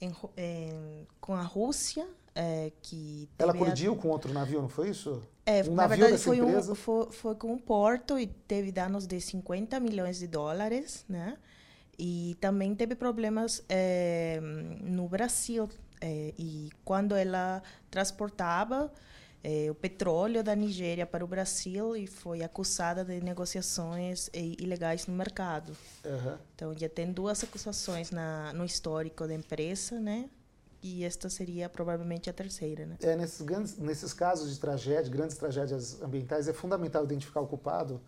Em, 0.00 0.12
em, 0.36 1.06
com 1.20 1.34
a 1.34 1.42
Rússia, 1.42 2.06
é, 2.34 2.70
que... 2.80 3.28
Ela 3.38 3.52
colidiu 3.52 3.94
a... 3.94 3.96
com 3.96 4.08
outro 4.08 4.32
navio, 4.32 4.62
não 4.62 4.68
foi 4.68 4.90
isso? 4.90 5.20
É, 5.44 5.62
um 5.68 5.74
na 5.74 5.88
verdade 5.88 6.16
foi, 6.18 6.40
um, 6.40 6.62
foi, 6.76 7.10
foi, 7.10 7.34
com 7.34 7.52
um 7.52 7.58
porto 7.58 8.16
e 8.16 8.28
teve 8.28 8.70
danos 8.70 9.06
de 9.06 9.20
50 9.20 9.80
milhões 9.80 10.20
de 10.20 10.28
dólares, 10.28 11.04
né? 11.08 11.36
E 11.98 12.36
também 12.40 12.74
teve 12.74 12.94
problemas 12.94 13.62
é, 13.68 14.38
no 14.40 15.08
Brasil. 15.08 15.68
É, 16.00 16.32
e 16.38 16.70
quando 16.84 17.14
ela 17.14 17.62
transportava 17.90 18.90
é, 19.42 19.70
o 19.70 19.74
petróleo 19.74 20.42
da 20.42 20.54
Nigéria 20.54 21.06
para 21.06 21.24
o 21.24 21.28
Brasil 21.28 21.96
e 21.96 22.06
foi 22.06 22.42
acusada 22.42 23.04
de 23.04 23.20
negociações 23.20 24.28
ilegais 24.34 25.06
no 25.06 25.14
mercado. 25.14 25.76
Uhum. 26.04 26.36
Então 26.54 26.74
já 26.76 26.88
tem 26.88 27.10
duas 27.10 27.42
acusações 27.42 28.10
na, 28.10 28.52
no 28.52 28.64
histórico 28.64 29.26
da 29.26 29.34
empresa, 29.34 29.98
né? 29.98 30.28
E 30.82 31.04
esta 31.04 31.28
seria 31.28 31.68
provavelmente 31.68 32.30
a 32.30 32.32
terceira, 32.32 32.86
né? 32.86 32.96
É, 33.02 33.14
nesses, 33.14 33.42
grandes, 33.42 33.76
nesses 33.76 34.14
casos 34.14 34.54
de 34.54 34.58
tragédia, 34.58 35.10
grandes 35.10 35.36
tragédias 35.36 36.00
ambientais, 36.00 36.48
é 36.48 36.52
fundamental 36.52 37.04
identificar 37.04 37.40
o 37.40 37.46
culpado 37.46 38.00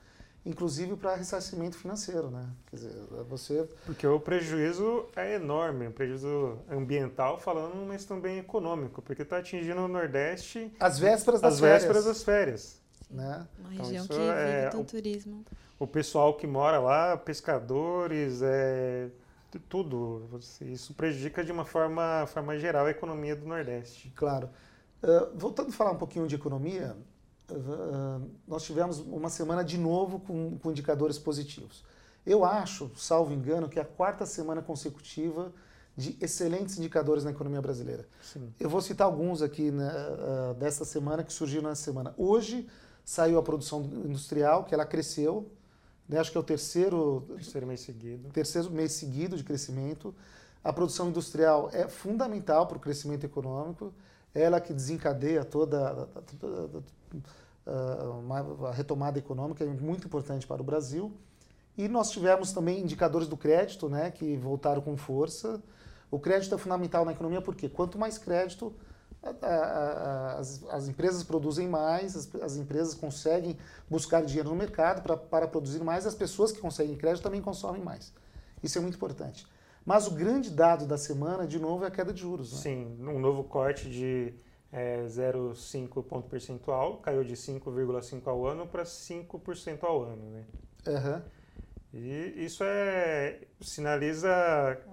inclusive 0.44 0.96
para 0.96 1.14
ressarcimento 1.14 1.76
financeiro, 1.76 2.30
né? 2.30 2.48
Quer 2.66 2.76
dizer, 2.76 2.92
você... 3.28 3.68
Porque 3.86 4.06
o 4.06 4.18
prejuízo 4.18 5.06
é 5.14 5.34
enorme, 5.34 5.86
o 5.86 5.92
prejuízo 5.92 6.58
ambiental 6.68 7.38
falando, 7.38 7.76
mas 7.86 8.04
também 8.04 8.38
econômico, 8.38 9.00
porque 9.02 9.22
está 9.22 9.38
atingindo 9.38 9.80
o 9.80 9.88
Nordeste... 9.88 10.72
As 10.80 10.98
vésperas 10.98 11.40
das 11.40 11.54
as 11.54 11.60
férias. 11.60 11.82
vésperas 11.82 12.04
das 12.04 12.22
férias. 12.22 12.82
Né? 13.10 13.46
Uma 13.58 13.74
então, 13.74 13.84
região 13.86 14.06
que 14.06 14.14
vive 14.14 14.28
é, 14.30 14.70
do 14.70 14.84
turismo. 14.84 15.44
O 15.78 15.86
pessoal 15.86 16.34
que 16.34 16.46
mora 16.46 16.80
lá, 16.80 17.16
pescadores, 17.16 18.40
é, 18.42 19.10
tudo, 19.68 20.28
isso 20.60 20.94
prejudica 20.94 21.44
de 21.44 21.52
uma 21.52 21.64
forma, 21.64 22.26
forma 22.26 22.58
geral 22.58 22.86
a 22.86 22.90
economia 22.90 23.36
do 23.36 23.46
Nordeste. 23.46 24.12
Claro. 24.16 24.48
Uh, 25.02 25.36
voltando 25.36 25.68
a 25.68 25.72
falar 25.72 25.90
um 25.90 25.98
pouquinho 25.98 26.26
de 26.26 26.36
economia, 26.36 26.96
nós 28.46 28.64
tivemos 28.64 28.98
uma 28.98 29.28
semana 29.28 29.62
de 29.62 29.78
novo 29.78 30.20
com, 30.20 30.58
com, 30.58 30.70
indicadores 30.70 31.18
positivos. 31.18 31.84
Eu 32.24 32.44
acho, 32.44 32.90
salvo 32.96 33.32
engano, 33.32 33.68
que 33.68 33.78
é 33.78 33.82
a 33.82 33.84
quarta 33.84 34.24
semana 34.24 34.62
consecutiva 34.62 35.52
de 35.96 36.16
excelentes 36.20 36.78
indicadores 36.78 37.24
na 37.24 37.30
economia 37.30 37.60
brasileira. 37.60 38.08
Sim. 38.22 38.52
Eu 38.58 38.70
vou 38.70 38.80
citar 38.80 39.06
alguns 39.06 39.42
aqui 39.42 39.70
né, 39.70 39.90
uh, 39.90 40.54
dessa 40.54 40.84
semana 40.84 41.22
que 41.22 41.32
surgiram 41.32 41.68
nessa 41.68 41.82
semana. 41.82 42.14
Hoje 42.16 42.68
saiu 43.04 43.38
a 43.38 43.42
produção 43.42 43.82
industrial, 44.04 44.64
que 44.64 44.74
ela 44.74 44.86
cresceu, 44.86 45.50
né, 46.08 46.18
acho 46.18 46.30
que 46.30 46.36
é 46.36 46.40
o 46.40 46.44
terceiro, 46.44 47.24
terceiro 47.34 47.66
mês 47.66 47.80
seguido. 47.80 48.28
Terceiro 48.30 48.70
mês 48.70 48.92
seguido 48.92 49.36
de 49.36 49.44
crescimento. 49.44 50.14
A 50.64 50.72
produção 50.72 51.08
industrial 51.08 51.68
é 51.72 51.88
fundamental 51.88 52.66
para 52.66 52.76
o 52.76 52.80
crescimento 52.80 53.24
econômico, 53.24 53.92
ela 54.34 54.60
que 54.60 54.72
desencadeia 54.72 55.44
toda, 55.44 56.08
uh, 57.66 58.66
a 58.66 58.72
retomada 58.72 59.18
econômica 59.18 59.64
é 59.64 59.66
muito 59.66 60.06
importante 60.06 60.46
para 60.46 60.60
o 60.60 60.64
Brasil. 60.64 61.12
E 61.76 61.88
nós 61.88 62.10
tivemos 62.10 62.52
também 62.52 62.80
indicadores 62.80 63.28
do 63.28 63.36
crédito, 63.36 63.88
né, 63.88 64.10
que 64.10 64.36
voltaram 64.36 64.82
com 64.82 64.96
força. 64.96 65.62
O 66.10 66.18
crédito 66.18 66.54
é 66.54 66.58
fundamental 66.58 67.04
na 67.04 67.12
economia 67.12 67.40
porque 67.40 67.68
quanto 67.68 67.98
mais 67.98 68.18
crédito, 68.18 68.74
as, 70.36 70.64
as, 70.68 70.88
empresas 70.88 71.22
produzem 71.22 71.68
mais, 71.68 72.16
as, 72.16 72.34
as, 72.42 72.56
empresas 72.56 72.94
conseguem 72.94 73.56
buscar 73.88 74.22
dinheiro 74.24 74.50
no 74.50 74.56
mercado 74.56 75.00
pra, 75.00 75.16
para 75.16 75.46
produzir 75.46 75.82
mais, 75.82 76.06
as 76.06 76.14
pessoas 76.14 76.50
que 76.50 76.60
conseguem 76.60 76.96
crédito 76.96 77.22
também 77.22 77.40
consomem 77.40 77.82
mais. 77.82 78.12
Isso 78.62 78.78
é 78.78 78.80
muito 78.80 78.96
importante. 78.96 79.46
Mas 79.84 80.06
o 80.06 80.12
grande 80.12 80.50
dado 80.50 80.86
da 80.86 80.96
semana, 80.96 81.46
de 81.46 81.58
novo, 81.58 81.84
é 81.84 81.88
a 81.88 81.90
queda 81.90 82.12
de 82.12 82.20
juros. 82.20 82.52
Né? 82.52 82.58
Sim, 82.58 82.96
um 83.00 83.18
novo 83.18 83.44
corte 83.44 83.90
de 83.90 84.34
é, 84.72 85.04
0,5 85.04 86.02
ponto 86.04 86.28
percentual, 86.28 86.98
caiu 86.98 87.24
de 87.24 87.34
5,5% 87.34 88.26
ao 88.26 88.46
ano 88.46 88.66
para 88.66 88.84
5% 88.84 89.84
ao 89.84 90.02
ano. 90.02 90.30
Né? 90.30 90.44
Uhum. 90.86 91.22
E 91.94 92.44
isso 92.44 92.64
é 92.64 93.40
sinaliza, 93.60 94.30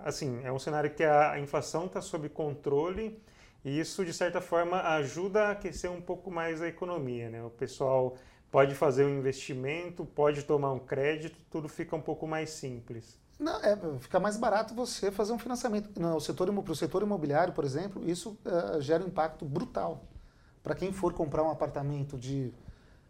assim, 0.04 0.42
é 0.44 0.52
um 0.52 0.60
cenário 0.60 0.90
que 0.94 1.04
a 1.04 1.40
inflação 1.40 1.86
está 1.86 2.02
sob 2.02 2.28
controle 2.28 3.22
e 3.64 3.80
isso, 3.80 4.04
de 4.06 4.14
certa 4.14 4.42
forma, 4.42 4.82
ajuda 4.82 5.48
a 5.48 5.52
aquecer 5.52 5.92
um 5.92 6.02
pouco 6.02 6.30
mais 6.30 6.62
a 6.62 6.68
economia. 6.68 7.30
Né? 7.30 7.44
O 7.44 7.50
pessoal 7.50 8.18
pode 8.52 8.76
fazer 8.76 9.06
um 9.06 9.18
investimento, 9.18 10.06
pode 10.06 10.44
tomar 10.44 10.74
um 10.74 10.80
crédito, 10.80 11.38
tudo 11.50 11.70
fica 11.70 11.96
um 11.96 12.02
pouco 12.02 12.28
mais 12.28 12.50
simples. 12.50 13.18
Não, 13.40 13.56
é, 13.64 13.78
fica 14.00 14.20
mais 14.20 14.36
barato 14.36 14.76
você 14.76 15.10
fazer 15.10 15.32
um 15.32 15.40
financiamento. 15.40 15.90
Setor, 16.20 16.52
para 16.62 16.72
o 16.74 16.76
setor 16.76 17.04
imobiliário, 17.04 17.54
por 17.54 17.64
exemplo, 17.64 18.04
isso 18.08 18.38
uh, 18.46 18.82
gera 18.82 19.02
um 19.02 19.08
impacto 19.08 19.46
brutal. 19.46 20.04
Para 20.62 20.76
quem 20.76 20.92
for 20.92 21.14
comprar 21.14 21.42
um 21.44 21.50
apartamento 21.50 22.18
de 22.18 22.54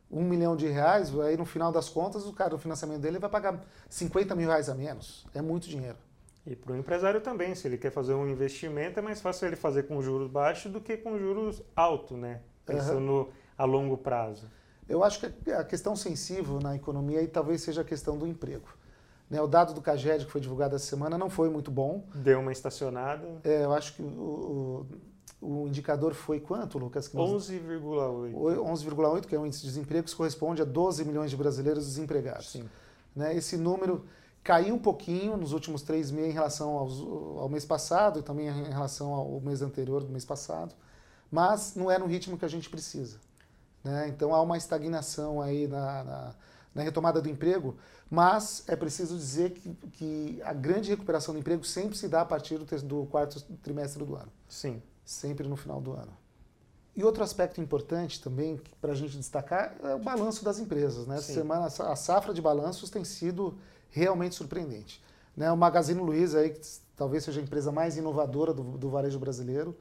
um 0.09 0.23
milhão 0.23 0.55
de 0.55 0.67
reais, 0.67 1.17
aí 1.19 1.35
no 1.35 1.45
final 1.45 1.71
das 1.71 1.89
contas, 1.89 2.25
o 2.25 2.33
cara, 2.33 2.53
o 2.53 2.59
financiamento 2.59 3.01
dele 3.01 3.17
vai 3.17 3.29
pagar 3.29 3.59
50 3.89 4.35
mil 4.35 4.47
reais 4.47 4.69
a 4.69 4.75
menos. 4.75 5.25
É 5.33 5.41
muito 5.41 5.67
dinheiro. 5.67 5.97
E 6.45 6.55
para 6.55 6.73
o 6.73 6.77
empresário 6.77 7.21
também, 7.21 7.53
se 7.55 7.67
ele 7.67 7.77
quer 7.77 7.91
fazer 7.91 8.13
um 8.13 8.27
investimento, 8.27 8.99
é 8.99 9.01
mais 9.01 9.21
fácil 9.21 9.47
ele 9.47 9.55
fazer 9.55 9.83
com 9.83 10.01
juros 10.01 10.29
baixos 10.29 10.71
do 10.71 10.79
que 10.79 10.95
com 10.95 11.17
juros 11.17 11.61
altos, 11.75 12.17
né? 12.17 12.41
Pensando 12.65 13.11
uhum. 13.11 13.27
a 13.57 13.65
longo 13.65 13.97
prazo. 13.97 14.49
Eu 14.87 15.03
acho 15.03 15.19
que 15.19 15.51
a 15.51 15.63
questão 15.63 15.95
sensível 15.95 16.59
na 16.59 16.75
economia 16.75 17.19
aí 17.19 17.27
talvez 17.27 17.61
seja 17.61 17.81
a 17.81 17.83
questão 17.83 18.17
do 18.17 18.25
emprego. 18.25 18.67
Né, 19.29 19.39
o 19.41 19.47
dado 19.47 19.73
do 19.73 19.81
CAGED 19.81 20.25
que 20.25 20.31
foi 20.31 20.41
divulgado 20.41 20.75
essa 20.75 20.85
semana 20.85 21.17
não 21.17 21.29
foi 21.29 21.49
muito 21.49 21.69
bom. 21.69 22.03
Deu 22.15 22.39
uma 22.39 22.51
estacionada. 22.51 23.27
É, 23.43 23.63
eu 23.63 23.73
acho 23.73 23.93
que 23.93 24.01
o, 24.01 24.87
o, 25.39 25.63
o 25.63 25.67
indicador 25.67 26.13
foi 26.13 26.39
quanto, 26.39 26.79
Lucas? 26.79 27.09
11,8. 27.09 28.33
11,8, 28.33 29.25
que 29.27 29.35
é 29.35 29.39
o 29.39 29.45
índice 29.45 29.61
de 29.61 29.67
desemprego, 29.67 30.07
que 30.07 30.15
corresponde 30.15 30.61
a 30.61 30.65
12 30.65 31.05
milhões 31.05 31.29
de 31.29 31.37
brasileiros 31.37 31.85
desempregados. 31.85 32.51
Sim. 32.51 32.67
Né, 33.15 33.35
esse 33.35 33.55
número 33.55 34.05
caiu 34.43 34.75
um 34.75 34.79
pouquinho 34.79 35.37
nos 35.37 35.51
últimos 35.53 35.81
três 35.81 36.09
meses 36.09 36.31
em 36.31 36.33
relação 36.33 36.71
aos, 36.77 36.99
ao 36.99 37.49
mês 37.49 37.65
passado 37.65 38.19
e 38.19 38.23
também 38.23 38.47
em 38.47 38.71
relação 38.71 39.13
ao 39.13 39.39
mês 39.41 39.61
anterior 39.61 40.03
do 40.03 40.09
mês 40.09 40.25
passado, 40.25 40.73
mas 41.31 41.75
não 41.75 41.91
é 41.91 41.99
no 41.99 42.07
ritmo 42.07 42.37
que 42.37 42.45
a 42.45 42.47
gente 42.47 42.69
precisa. 42.69 43.19
Né? 43.83 44.07
Então 44.07 44.33
há 44.33 44.41
uma 44.41 44.57
estagnação 44.57 45.41
aí 45.41 45.67
na, 45.67 46.03
na, 46.03 46.35
na 46.73 46.81
retomada 46.81 47.21
do 47.21 47.29
emprego, 47.29 47.77
mas 48.09 48.63
é 48.67 48.75
preciso 48.75 49.15
dizer 49.15 49.51
que, 49.51 49.69
que, 49.91 50.41
a 50.43 50.53
grande 50.53 50.89
recuperação 50.89 51.33
do 51.33 51.39
emprego 51.39 51.63
sempre 51.63 51.95
se 51.95 52.07
dá 52.07 52.21
a 52.21 52.25
partir 52.25 52.57
do, 52.57 52.65
do 52.81 53.05
quarto 53.05 53.39
trimestre 53.61 54.03
do 54.03 54.15
ano. 54.15 54.31
Sim. 54.47 54.81
Sempre 55.05 55.47
no 55.47 55.55
final 55.55 55.79
do 55.79 55.93
ano. 55.93 56.11
E 56.95 57.03
outro 57.03 57.23
aspecto 57.23 57.61
importante 57.61 58.21
também 58.21 58.59
para 58.81 58.93
a 58.93 58.95
gente 58.95 59.15
destacar 59.15 59.75
é 59.83 59.93
o 59.93 59.99
balanço 59.99 60.43
das 60.43 60.59
empresas. 60.59 61.05
Né? 61.05 61.17
Essa 61.17 61.33
semana 61.33 61.65
a 61.65 61.95
safra 61.95 62.33
de 62.33 62.41
balanços 62.41 62.89
tem 62.89 63.03
sido 63.03 63.57
realmente 63.91 64.35
surpreendente. 64.35 65.03
Né? 65.37 65.51
O 65.51 65.55
Magazine 65.55 66.01
Luiza, 66.01 66.39
aí, 66.39 66.49
que 66.49 66.59
talvez 66.97 67.23
seja 67.23 67.39
a 67.39 67.43
empresa 67.43 67.71
mais 67.71 67.95
inovadora 67.95 68.53
do, 68.53 68.63
do 68.77 68.89
varejo 68.89 69.19
brasileiro, 69.19 69.77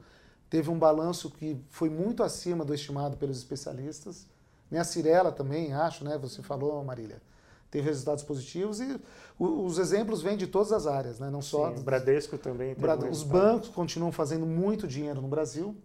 teve 0.49 0.69
um 0.69 0.77
balanço 0.77 1.31
que 1.31 1.59
foi 1.69 1.89
muito 1.89 2.23
acima 2.23 2.63
do 2.63 2.73
estimado 2.73 3.17
pelos 3.17 3.37
especialistas. 3.37 4.27
Né? 4.69 4.79
A 4.79 4.83
Cirela 4.83 5.31
também, 5.31 5.73
acho, 5.73 6.05
né? 6.05 6.17
você 6.17 6.43
falou, 6.43 6.83
Marília, 6.83 7.21
teve 7.69 7.87
resultados 7.87 8.23
positivos 8.23 8.79
e 8.79 8.99
os 9.37 9.77
exemplos 9.77 10.21
vêm 10.21 10.35
de 10.35 10.47
todas 10.47 10.71
as 10.71 10.85
áreas, 10.85 11.19
né? 11.19 11.29
não 11.29 11.41
só... 11.41 11.73
Sim, 11.73 11.81
Bradesco 11.83 12.37
também. 12.37 12.75
os 13.09 13.23
bancos 13.23 13.69
continuam 13.69 14.11
fazendo 14.11 14.45
muito 14.45 14.87
dinheiro 14.87 15.21
no 15.21 15.27
Brasil, 15.27 15.75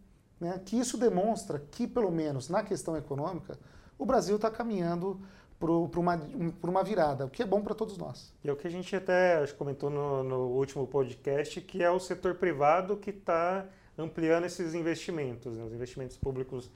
né? 0.41 0.61
que 0.65 0.79
isso 0.79 0.97
demonstra 0.99 1.63
que, 1.71 1.87
pelo 1.87 2.11
menos 2.11 2.49
na 2.49 2.63
questão 2.63 2.97
econômica, 2.97 3.59
o 3.99 4.05
Brasil 4.05 4.37
está 4.37 4.51
caminhando 4.51 5.21
para 5.59 6.01
uma, 6.01 6.21
uma 6.63 6.85
virada, 6.85 7.25
o 7.27 7.31
que 7.31 7.43
é 7.43 7.47
bom 7.47 7.63
para 7.63 7.75
todos 7.75 7.97
nós. 7.97 8.33
E 8.43 8.49
é 8.49 8.53
o 8.53 8.57
que 8.57 8.67
a 8.67 8.71
gente 8.71 8.95
até 8.95 9.37
acho, 9.37 9.55
comentou 9.55 9.89
no, 9.89 10.23
no 10.23 10.39
último 10.49 10.87
podcast, 10.87 11.61
que 11.61 11.83
é 11.83 11.91
o 11.91 12.01
setor 12.01 12.35
privado 12.35 12.97
que 12.97 13.11
está 13.11 13.67
ampliando 13.97 14.45
esses 14.45 14.75
investimentos. 14.75 15.57
Né? 15.57 15.65
Os 15.65 15.73
investimentos 15.73 16.17
públicos 16.17 16.71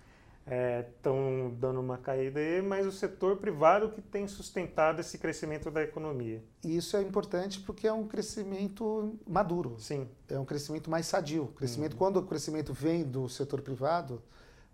estão 0.96 1.52
é, 1.52 1.56
dando 1.58 1.80
uma 1.80 1.98
caída 1.98 2.40
aí, 2.40 2.62
mas 2.62 2.86
o 2.86 2.92
setor 2.92 3.36
privado 3.36 3.90
que 3.90 4.00
tem 4.00 4.26
sustentado 4.26 5.00
esse 5.00 5.18
crescimento 5.18 5.70
da 5.70 5.82
economia. 5.82 6.42
E 6.64 6.76
isso 6.76 6.96
é 6.96 7.02
importante 7.02 7.60
porque 7.60 7.86
é 7.86 7.92
um 7.92 8.06
crescimento 8.06 9.18
maduro. 9.26 9.76
Sim. 9.78 10.08
É 10.28 10.38
um 10.38 10.44
crescimento 10.44 10.90
mais 10.90 11.06
sadio. 11.06 11.48
Crescimento, 11.48 11.92
uhum. 11.92 11.98
Quando 11.98 12.16
o 12.18 12.22
crescimento 12.22 12.72
vem 12.72 13.04
do 13.04 13.28
setor 13.28 13.60
privado, 13.60 14.22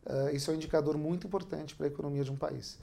uh, 0.06 0.34
isso 0.34 0.50
é 0.50 0.54
um 0.54 0.56
indicador 0.56 0.96
muito 0.96 1.26
importante 1.26 1.74
para 1.74 1.86
a 1.86 1.88
economia 1.88 2.22
de 2.22 2.30
um 2.30 2.36
país. 2.36 2.74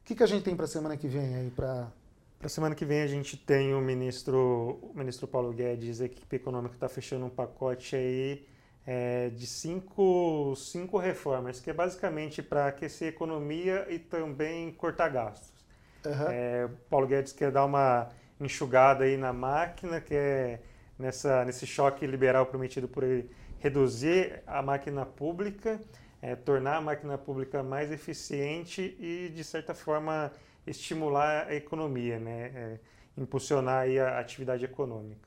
O 0.00 0.04
que, 0.06 0.14
que 0.14 0.22
a 0.22 0.26
gente 0.26 0.44
tem 0.44 0.56
para 0.56 0.64
a 0.64 0.68
semana 0.68 0.96
que 0.96 1.08
vem 1.08 1.34
aí 1.34 1.50
para 1.50 1.92
para 2.38 2.48
a 2.48 2.50
semana 2.50 2.74
que 2.74 2.84
vem 2.84 3.00
a 3.00 3.06
gente 3.06 3.34
tem 3.34 3.74
o 3.74 3.80
ministro, 3.80 4.78
o 4.82 4.92
ministro 4.94 5.26
Paulo 5.26 5.54
Guedes, 5.54 6.02
a 6.02 6.04
equipe 6.04 6.36
econômica 6.36 6.74
está 6.74 6.86
fechando 6.86 7.24
um 7.24 7.30
pacote 7.30 7.96
aí 7.96 8.46
é, 8.86 9.30
de 9.30 9.46
cinco, 9.46 10.54
cinco 10.56 10.96
reformas, 10.96 11.58
que 11.60 11.68
é 11.68 11.72
basicamente 11.72 12.42
para 12.42 12.68
aquecer 12.68 13.08
a 13.08 13.10
economia 13.10 13.86
e 13.90 13.98
também 13.98 14.70
cortar 14.72 15.08
gastos. 15.08 15.66
Uhum. 16.04 16.28
É, 16.28 16.68
Paulo 16.88 17.06
Guedes 17.06 17.32
quer 17.32 17.50
dar 17.50 17.64
uma 17.64 18.10
enxugada 18.40 19.04
aí 19.04 19.16
na 19.16 19.32
máquina, 19.32 20.00
que 20.00 20.14
é 20.14 20.60
nessa, 20.98 21.44
nesse 21.44 21.66
choque 21.66 22.06
liberal 22.06 22.46
prometido 22.46 22.86
por 22.86 23.02
ele, 23.02 23.28
reduzir 23.58 24.42
a 24.46 24.62
máquina 24.62 25.04
pública, 25.04 25.80
é, 26.22 26.36
tornar 26.36 26.76
a 26.76 26.80
máquina 26.80 27.18
pública 27.18 27.62
mais 27.62 27.90
eficiente 27.90 28.96
e, 29.00 29.30
de 29.34 29.42
certa 29.42 29.74
forma, 29.74 30.30
estimular 30.66 31.48
a 31.48 31.54
economia, 31.54 32.18
né? 32.18 32.52
É, 32.54 32.78
impulsionar 33.16 33.86
a 33.88 34.18
atividade 34.20 34.64
econômica. 34.64 35.26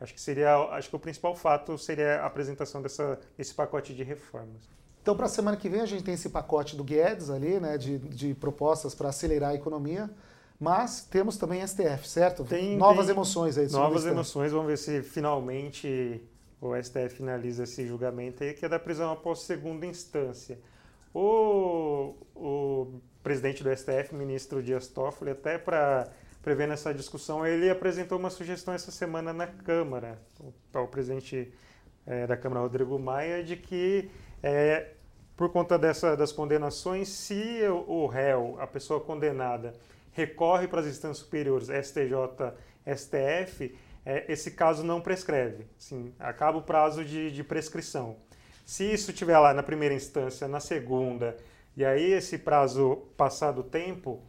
Acho 0.00 0.14
que 0.14 0.20
seria, 0.20 0.56
acho 0.70 0.88
que 0.88 0.96
o 0.96 0.98
principal 0.98 1.36
fato 1.36 1.76
seria 1.76 2.22
a 2.22 2.26
apresentação 2.26 2.80
dessa, 2.80 3.20
desse 3.36 3.52
pacote 3.52 3.94
de 3.94 4.02
reformas. 4.02 4.68
Então, 5.02 5.14
para 5.14 5.26
a 5.26 5.28
semana 5.28 5.56
que 5.56 5.68
vem, 5.68 5.80
a 5.80 5.86
gente 5.86 6.02
tem 6.02 6.14
esse 6.14 6.30
pacote 6.30 6.76
do 6.76 6.84
Guedes 6.84 7.30
ali, 7.30 7.60
né, 7.60 7.76
de, 7.76 7.98
de 7.98 8.34
propostas 8.34 8.94
para 8.94 9.10
acelerar 9.10 9.50
a 9.50 9.54
economia. 9.54 10.10
Mas 10.58 11.02
temos 11.02 11.38
também 11.38 11.66
STF, 11.66 12.06
certo? 12.06 12.44
Tem, 12.44 12.76
novas 12.76 13.06
tem 13.06 13.14
emoções 13.14 13.56
aí. 13.56 13.70
Novas 13.70 14.04
emoções, 14.04 14.52
vamos 14.52 14.66
ver 14.66 14.76
se 14.76 15.02
finalmente 15.02 16.22
o 16.60 16.76
STF 16.76 17.16
finaliza 17.16 17.64
esse 17.64 17.86
julgamento 17.86 18.44
aí, 18.44 18.52
que 18.52 18.66
é 18.66 18.68
da 18.68 18.78
prisão 18.78 19.10
após 19.10 19.40
segunda 19.40 19.86
instância. 19.86 20.58
O, 21.14 22.14
o 22.36 23.00
presidente 23.22 23.64
do 23.64 23.74
STF, 23.74 24.14
ministro 24.14 24.62
Dias 24.62 24.86
Toffoli, 24.86 25.30
até 25.30 25.56
para 25.56 26.10
prever 26.42 26.66
nessa 26.66 26.92
discussão, 26.94 27.46
ele 27.46 27.68
apresentou 27.68 28.18
uma 28.18 28.30
sugestão 28.30 28.72
essa 28.72 28.90
semana 28.90 29.32
na 29.32 29.46
Câmara, 29.46 30.18
o, 30.38 30.52
o 30.78 30.88
presidente 30.88 31.52
é, 32.06 32.26
da 32.26 32.36
Câmara, 32.36 32.60
Rodrigo 32.60 32.98
Maia, 32.98 33.44
de 33.44 33.56
que 33.56 34.10
é, 34.42 34.92
por 35.36 35.50
conta 35.50 35.78
dessa, 35.78 36.16
das 36.16 36.32
condenações, 36.32 37.08
se 37.08 37.62
o, 37.86 38.06
réu, 38.06 38.56
a 38.60 38.66
pessoa 38.66 39.00
condenada, 39.00 39.74
recorre 40.12 40.68
para 40.68 40.80
as 40.80 40.86
instâncias 40.86 41.18
superiores, 41.18 41.68
STJ, 41.68 42.52
STF, 42.94 43.74
é, 44.04 44.30
esse 44.30 44.50
caso 44.50 44.82
não 44.82 45.00
prescreve. 45.00 45.66
Assim, 45.78 46.12
acaba 46.18 46.58
o 46.58 46.62
prazo 46.62 47.04
de, 47.04 47.30
de 47.30 47.42
prescrição. 47.42 48.16
Se 48.66 48.84
isso 48.84 49.10
estiver 49.10 49.38
lá 49.38 49.54
na 49.54 49.62
primeira 49.62 49.94
instância, 49.94 50.46
na 50.46 50.60
segunda, 50.60 51.36
e 51.76 51.84
aí 51.84 52.12
esse 52.12 52.36
prazo 52.36 52.96
passado 53.16 53.62
tempo, 53.62 54.22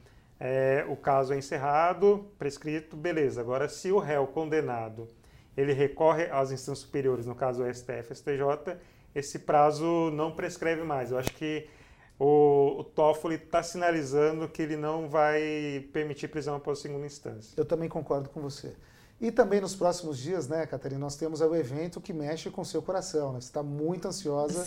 é, 0.43 0.84
o 0.89 0.95
caso 0.95 1.34
é 1.34 1.38
encerrado, 1.38 2.25
prescrito, 2.39 2.97
beleza. 2.97 3.39
Agora, 3.39 3.69
se 3.69 3.91
o 3.91 3.99
réu 3.99 4.25
condenado 4.25 5.08
ele 5.56 5.71
recorre 5.71 6.23
às 6.32 6.51
instâncias 6.51 6.80
superiores, 6.80 7.27
no 7.27 7.36
caso 7.36 7.62
o 7.62 7.71
STF, 7.71 8.15
STJ, 8.15 8.75
esse 9.13 9.38
prazo 9.38 10.10
não 10.12 10.32
prescreve 10.32 10.82
mais. 10.82 11.12
Eu 11.12 11.19
acho 11.19 11.32
que 11.36 11.69
o, 12.17 12.77
o 12.80 12.84
Toffoli 12.84 13.36
está 13.36 13.62
sinalizando 13.62 14.47
que 14.47 14.63
ele 14.63 14.75
não 14.75 15.08
vai 15.08 15.88
permitir 15.93 16.27
prisão 16.27 16.56
após 16.56 16.80
segunda 16.80 17.06
instância. 17.06 17.54
Eu 17.56 17.65
também 17.65 17.88
concordo 17.88 18.27
com 18.27 18.41
você. 18.41 18.73
E 19.19 19.30
também 19.30 19.62
nos 19.62 19.75
próximos 19.75 20.17
dias, 20.17 20.47
né, 20.47 20.65
Catarina, 20.65 20.99
nós 20.99 21.15
temos 21.15 21.41
o 21.41 21.56
evento 21.56 22.01
que 22.01 22.12
mexe 22.12 22.49
com 22.49 22.62
o 22.62 22.65
seu 22.65 22.82
coração. 22.82 23.34
Né? 23.34 23.41
Você 23.41 23.49
está 23.49 23.62
muito 23.62 24.08
ansiosa 24.08 24.65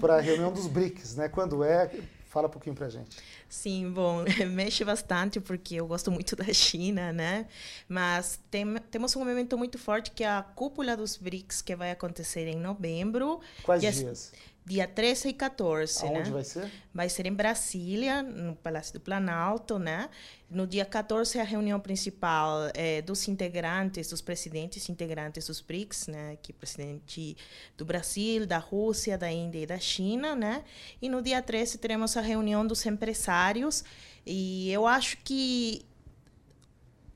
para 0.00 0.18
a 0.18 0.20
reunião 0.20 0.52
dos 0.52 0.68
BRICS, 0.68 1.16
né? 1.16 1.28
Quando 1.28 1.64
é? 1.64 1.90
Fala 2.30 2.46
um 2.46 2.50
pouquinho 2.50 2.76
para 2.76 2.88
gente. 2.88 3.16
Sim, 3.48 3.90
bom, 3.90 4.24
mexe 4.52 4.84
bastante 4.84 5.40
porque 5.40 5.74
eu 5.74 5.86
gosto 5.88 6.12
muito 6.12 6.36
da 6.36 6.44
China, 6.54 7.12
né? 7.12 7.48
Mas 7.88 8.38
tem, 8.48 8.76
temos 8.88 9.16
um 9.16 9.18
momento 9.18 9.58
muito 9.58 9.76
forte 9.76 10.12
que 10.12 10.22
é 10.22 10.28
a 10.28 10.40
cúpula 10.40 10.96
dos 10.96 11.16
BRICS 11.16 11.60
que 11.60 11.74
vai 11.74 11.90
acontecer 11.90 12.46
em 12.46 12.54
novembro. 12.54 13.40
Quais 13.64 13.82
dias? 13.82 14.32
Dia 14.70 14.86
13 14.86 15.30
e 15.30 15.32
14, 15.32 16.06
Aonde 16.06 16.18
né? 16.18 16.30
vai 16.30 16.44
ser? 16.44 16.70
Vai 16.94 17.08
ser 17.08 17.26
em 17.26 17.32
Brasília, 17.32 18.22
no 18.22 18.54
Palácio 18.54 18.94
do 18.94 19.00
Planalto, 19.00 19.80
né? 19.80 20.08
No 20.48 20.64
dia 20.64 20.84
14 20.84 21.38
é 21.38 21.40
a 21.40 21.44
reunião 21.44 21.80
principal 21.80 22.70
é, 22.72 23.02
dos 23.02 23.26
integrantes, 23.26 24.10
dos 24.10 24.20
presidentes 24.20 24.88
integrantes 24.88 25.48
dos 25.48 25.60
BRICS, 25.60 26.06
né? 26.06 26.38
Que 26.40 26.52
é 26.52 26.54
presidente 26.54 27.36
do 27.76 27.84
Brasil, 27.84 28.46
da 28.46 28.58
Rússia, 28.58 29.18
da 29.18 29.28
Índia 29.28 29.58
e 29.58 29.66
da 29.66 29.78
China, 29.78 30.36
né? 30.36 30.62
E 31.02 31.08
no 31.08 31.20
dia 31.20 31.42
13 31.42 31.76
teremos 31.78 32.16
a 32.16 32.20
reunião 32.20 32.64
dos 32.64 32.86
empresários 32.86 33.82
e 34.24 34.70
eu 34.70 34.86
acho 34.86 35.16
que 35.24 35.84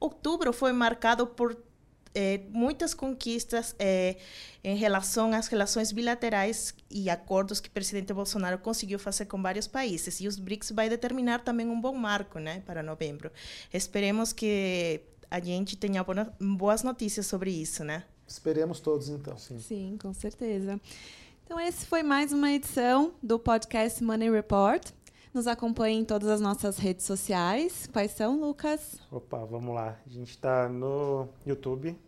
outubro 0.00 0.52
foi 0.52 0.72
marcado 0.72 1.24
por 1.24 1.56
é, 2.14 2.40
muitas 2.50 2.94
conquistas 2.94 3.74
é, 3.78 4.16
em 4.62 4.76
relação 4.76 5.32
às 5.32 5.48
relações 5.48 5.92
bilaterais 5.92 6.74
e 6.90 7.10
acordos 7.10 7.60
que 7.60 7.68
o 7.68 7.72
presidente 7.72 8.12
Bolsonaro 8.12 8.58
conseguiu 8.58 8.98
fazer 8.98 9.26
com 9.26 9.40
vários 9.42 9.66
países. 9.66 10.20
E 10.20 10.28
os 10.28 10.38
BRICS 10.38 10.70
vai 10.70 10.88
determinar 10.88 11.40
também 11.40 11.68
um 11.68 11.80
bom 11.80 11.94
marco 11.94 12.38
né, 12.38 12.62
para 12.64 12.82
novembro. 12.82 13.30
Esperemos 13.72 14.32
que 14.32 15.00
a 15.30 15.40
gente 15.40 15.76
tenha 15.76 16.04
boas 16.40 16.82
notícias 16.82 17.26
sobre 17.26 17.50
isso, 17.50 17.82
né? 17.82 18.04
Esperemos 18.26 18.80
todos, 18.80 19.08
então. 19.08 19.36
Sim, 19.36 19.58
Sim 19.58 19.98
com 20.00 20.14
certeza. 20.14 20.80
Então, 21.44 21.60
esse 21.60 21.84
foi 21.84 22.02
mais 22.02 22.32
uma 22.32 22.50
edição 22.50 23.12
do 23.22 23.38
podcast 23.38 24.02
Money 24.02 24.30
Report. 24.30 24.92
Nos 25.34 25.46
acompanhe 25.46 25.98
em 25.98 26.04
todas 26.04 26.28
as 26.28 26.40
nossas 26.40 26.78
redes 26.78 27.04
sociais. 27.04 27.88
Quais 27.92 28.12
são, 28.12 28.40
Lucas? 28.40 29.00
Opa, 29.10 29.44
vamos 29.44 29.74
lá. 29.74 29.98
A 30.06 30.08
gente 30.08 30.30
está 30.30 30.68
no 30.68 31.28
YouTube, 31.44 31.98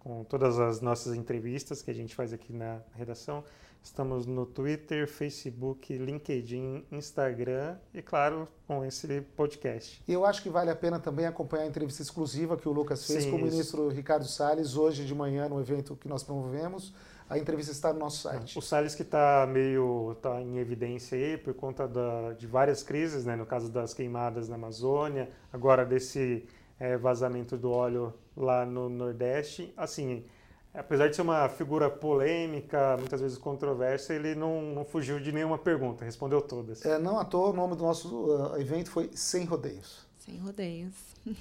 com 0.00 0.24
todas 0.24 0.58
as 0.58 0.80
nossas 0.80 1.14
entrevistas 1.14 1.80
que 1.80 1.90
a 1.90 1.94
gente 1.94 2.14
faz 2.14 2.32
aqui 2.32 2.52
na 2.52 2.80
redação. 2.94 3.44
Estamos 3.82 4.26
no 4.26 4.44
Twitter, 4.44 5.08
Facebook, 5.08 5.96
LinkedIn, 5.96 6.84
Instagram 6.92 7.76
e, 7.94 8.02
claro, 8.02 8.46
com 8.66 8.84
esse 8.84 9.22
podcast. 9.36 10.02
E 10.06 10.12
eu 10.12 10.26
acho 10.26 10.42
que 10.42 10.50
vale 10.50 10.70
a 10.70 10.76
pena 10.76 10.98
também 10.98 11.24
acompanhar 11.24 11.64
a 11.64 11.66
entrevista 11.66 12.02
exclusiva 12.02 12.58
que 12.58 12.68
o 12.68 12.72
Lucas 12.72 13.06
fez 13.06 13.24
Sim, 13.24 13.30
com 13.30 13.36
o 13.36 13.42
ministro 13.42 13.88
Ricardo 13.88 14.26
Salles 14.26 14.76
hoje 14.76 15.06
de 15.06 15.14
manhã 15.14 15.48
no 15.48 15.58
evento 15.60 15.96
que 15.96 16.08
nós 16.08 16.22
promovemos. 16.22 16.94
A 17.28 17.38
entrevista 17.38 17.72
está 17.72 17.92
no 17.92 18.00
nosso 18.00 18.22
site. 18.22 18.58
O 18.58 18.60
Salles 18.60 18.94
que 18.94 19.02
está 19.02 19.46
meio 19.48 20.16
tá 20.20 20.40
em 20.42 20.58
evidência 20.58 21.16
aí 21.16 21.38
por 21.38 21.54
conta 21.54 21.86
da, 21.86 22.32
de 22.32 22.46
várias 22.46 22.82
crises, 22.82 23.24
né? 23.24 23.34
no 23.36 23.46
caso 23.46 23.70
das 23.70 23.94
queimadas 23.94 24.48
na 24.48 24.56
Amazônia, 24.56 25.30
agora 25.52 25.86
desse 25.86 26.44
é, 26.78 26.96
vazamento 26.96 27.56
do 27.56 27.70
óleo 27.70 28.12
lá 28.36 28.64
no 28.64 28.88
Nordeste. 28.88 29.72
Assim, 29.76 30.24
apesar 30.72 31.08
de 31.08 31.16
ser 31.16 31.22
uma 31.22 31.48
figura 31.48 31.90
polêmica, 31.90 32.96
muitas 32.98 33.20
vezes 33.20 33.38
controversa, 33.38 34.14
ele 34.14 34.34
não, 34.34 34.62
não 34.62 34.84
fugiu 34.84 35.20
de 35.20 35.32
nenhuma 35.32 35.58
pergunta, 35.58 36.04
respondeu 36.04 36.40
todas. 36.40 36.84
É, 36.84 36.98
não 36.98 37.18
à 37.18 37.24
toa, 37.24 37.50
o 37.50 37.52
nome 37.52 37.76
do 37.76 37.82
nosso 37.82 38.08
uh, 38.08 38.60
evento 38.60 38.90
foi 38.90 39.10
Sem 39.14 39.44
Rodeios. 39.44 40.06
Sem 40.18 40.38
Rodeios. 40.38 40.94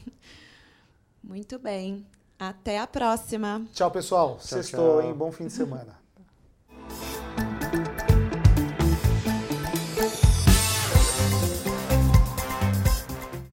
Muito 1.24 1.60
bem. 1.60 2.06
Até 2.38 2.80
a 2.80 2.88
próxima. 2.88 3.68
Tchau, 3.74 3.92
pessoal. 3.92 4.40
Sextou, 4.40 5.02
hein? 5.02 5.14
Bom 5.14 5.32
fim 5.32 5.48
de 5.48 5.54
semana. 5.54 6.00